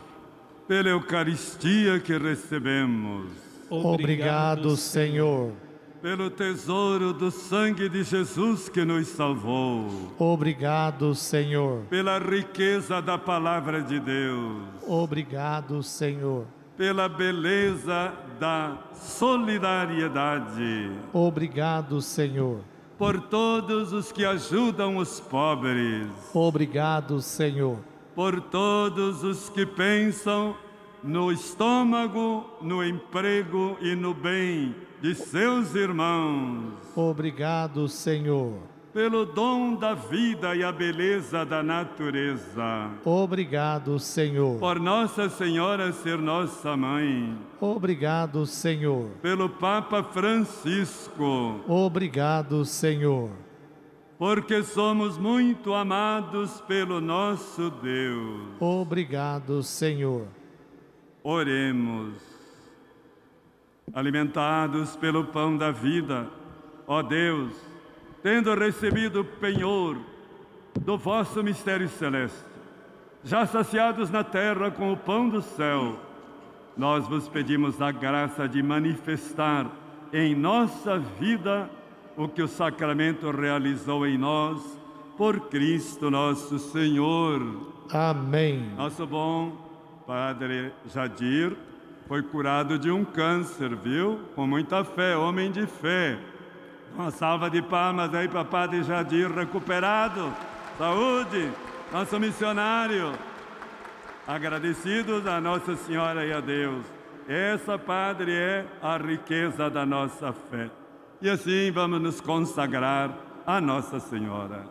[0.67, 3.27] pela Eucaristia que recebemos.
[3.69, 5.53] Obrigado, Senhor,
[6.01, 11.83] pelo tesouro do sangue de Jesus que nos salvou, Obrigado, Senhor.
[11.91, 16.47] pela riqueza da palavra de Deus, Obrigado, Senhor.
[16.75, 22.61] pela beleza da solidariedade, Obrigado, Senhor.
[22.99, 27.79] Por todos os que ajudam os pobres, Obrigado, Senhor.
[28.15, 30.57] por todos os que pensam
[31.03, 38.55] no estômago, no emprego e no bem de seus irmãos, Obrigado, Senhor.
[38.99, 44.59] Pelo dom da vida e a beleza da natureza, Obrigado, Senhor.
[44.59, 49.11] por Nossa Senhora ser nossa mãe, Obrigado, Senhor.
[49.23, 53.31] pelo Papa Francisco, Obrigado, Senhor.
[54.19, 58.49] porque somos muito amados pelo nosso Deus.
[58.59, 60.27] Obrigado, Senhor.
[61.23, 62.15] Oremos.
[63.95, 66.27] Alimentados pelo pão da vida,
[66.85, 67.68] ó Deus,
[68.23, 69.97] tendo recebido o penhor
[70.81, 72.45] do vosso mistério celeste,
[73.25, 75.99] já saciados na terra com o pão do céu,
[76.77, 79.67] nós vos pedimos a graça de manifestar
[80.13, 81.69] em nossa vida
[82.17, 84.61] o que o sacramento realizou em nós,
[85.17, 87.43] por Cristo nosso Senhor.
[87.91, 88.71] Amém.
[88.77, 89.53] Nosso bom
[90.07, 91.57] Padre Jadir
[92.07, 94.21] foi curado de um câncer, viu?
[94.35, 96.19] Com muita fé, homem de fé.
[96.95, 100.33] Uma salva de palmas aí para Padre Jadir recuperado.
[100.77, 101.51] Saúde,
[101.93, 103.13] nosso missionário.
[104.27, 106.85] Agradecidos a Nossa Senhora e a Deus.
[107.29, 110.71] Essa, Padre, é a riqueza da nossa fé.
[111.21, 113.11] E assim vamos nos consagrar
[113.47, 114.65] a Nossa Senhora.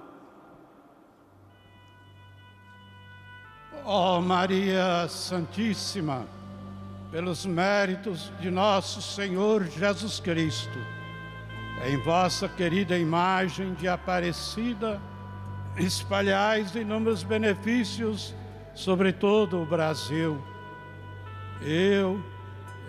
[3.84, 6.26] Ó Maria Santíssima,
[7.12, 10.78] pelos méritos de nosso Senhor Jesus Cristo,
[11.86, 15.00] em vossa querida imagem de Aparecida,
[15.78, 18.34] espalhais inúmeros benefícios
[18.74, 20.42] sobre todo o Brasil.
[21.62, 22.24] Eu,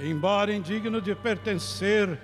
[0.01, 2.19] embora indigno de pertencer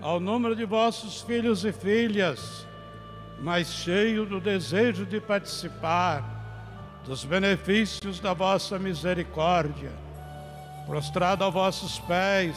[0.00, 2.66] ao número de vossos filhos e filhas,
[3.40, 6.40] mas cheio do desejo de participar
[7.04, 9.90] dos benefícios da vossa misericórdia.
[10.86, 12.56] Prostrado a vossos pés,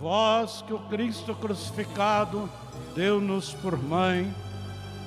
[0.00, 2.48] vós que o Cristo crucificado
[2.94, 4.32] deu-nos por mãe,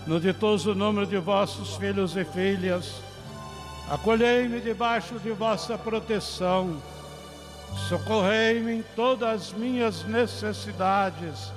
[0.06, 3.02] no ditoso número de vossos filhos e filhas,
[3.89, 6.82] acolhei-me debaixo de vossa proteção,
[7.88, 11.54] socorrei-me em todas as minhas necessidades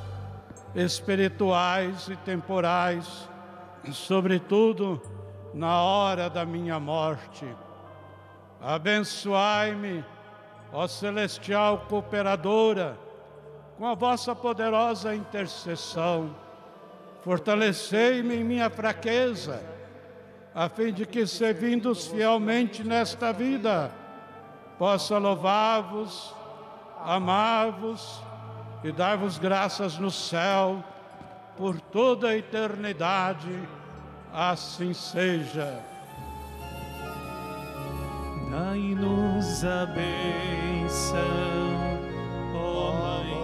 [0.75, 3.29] espirituais e temporais,
[3.93, 5.01] sobretudo
[5.53, 7.47] na hora da minha morte.
[8.61, 10.05] Abençoai-me,
[10.73, 13.04] ó celestial cooperadora,
[13.77, 16.35] com a vossa poderosa intercessão.
[17.23, 19.63] Fortalecei-me em minha fraqueza,
[20.55, 23.91] a fim de que, servindo-os fielmente nesta vida,
[24.79, 26.35] possa louvar-vos,
[27.03, 28.23] amar-vos
[28.83, 30.85] e dar-vos graças no céu
[31.57, 33.59] por toda a eternidade.
[34.33, 35.81] Assim seja.
[38.51, 41.19] Dai-nos a bênção,
[42.55, 43.44] ó Mãe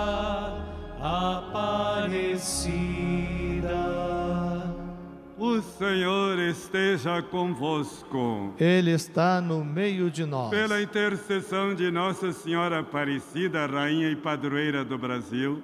[6.61, 8.53] esteja convosco.
[8.59, 10.51] Ele está no meio de nós.
[10.51, 15.63] Pela intercessão de Nossa Senhora Aparecida, Rainha e Padroeira do Brasil,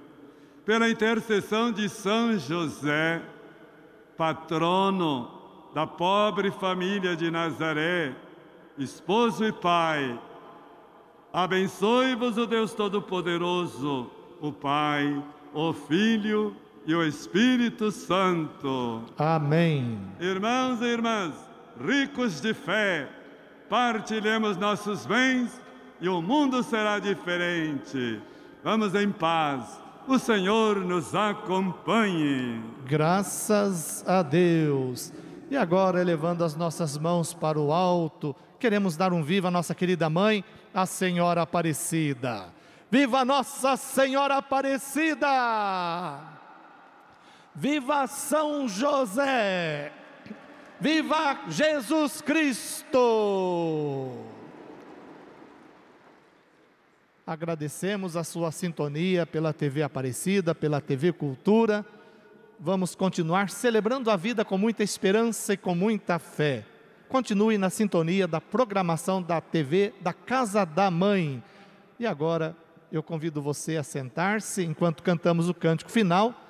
[0.65, 3.21] pela intercessão de São José,
[4.17, 5.31] patrono
[5.73, 8.15] da pobre família de Nazaré,
[8.77, 10.19] esposo e pai,
[11.31, 14.09] abençoe-vos o Deus Todo-Poderoso,
[14.41, 15.23] o Pai,
[15.53, 16.55] o Filho
[16.87, 19.03] e o Espírito Santo.
[19.17, 19.99] Amém.
[20.21, 21.33] Irmãos e irmãs,
[21.85, 23.09] ricos de fé,
[23.69, 25.51] partilhemos nossos bens
[25.99, 28.21] e o mundo será diferente.
[28.63, 29.81] Vamos em paz.
[30.07, 32.63] O Senhor nos acompanhe.
[32.85, 35.11] Graças a Deus.
[35.51, 39.75] E agora, elevando as nossas mãos para o alto, queremos dar um viva à nossa
[39.75, 40.41] querida mãe,
[40.73, 42.45] a Senhora Aparecida.
[42.89, 46.36] Viva Nossa Senhora Aparecida!
[47.59, 49.91] Viva São José!
[50.79, 54.11] Viva Jesus Cristo!
[57.25, 61.83] Agradecemos a sua sintonia pela TV Aparecida, pela TV Cultura.
[62.59, 66.63] Vamos continuar celebrando a vida com muita esperança e com muita fé.
[67.09, 71.43] Continue na sintonia da programação da TV da Casa da Mãe.
[71.99, 72.55] E agora
[72.91, 76.43] eu convido você a sentar-se enquanto cantamos o cântico final,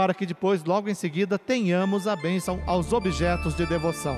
[0.00, 4.16] para que depois, logo em seguida, tenhamos a bênção aos objetos de devoção.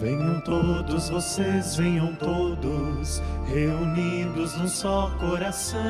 [0.00, 5.80] Venham todos vocês, venham todos, reunidos num só coração,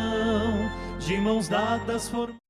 [0.99, 2.48] de mãos dadas formando.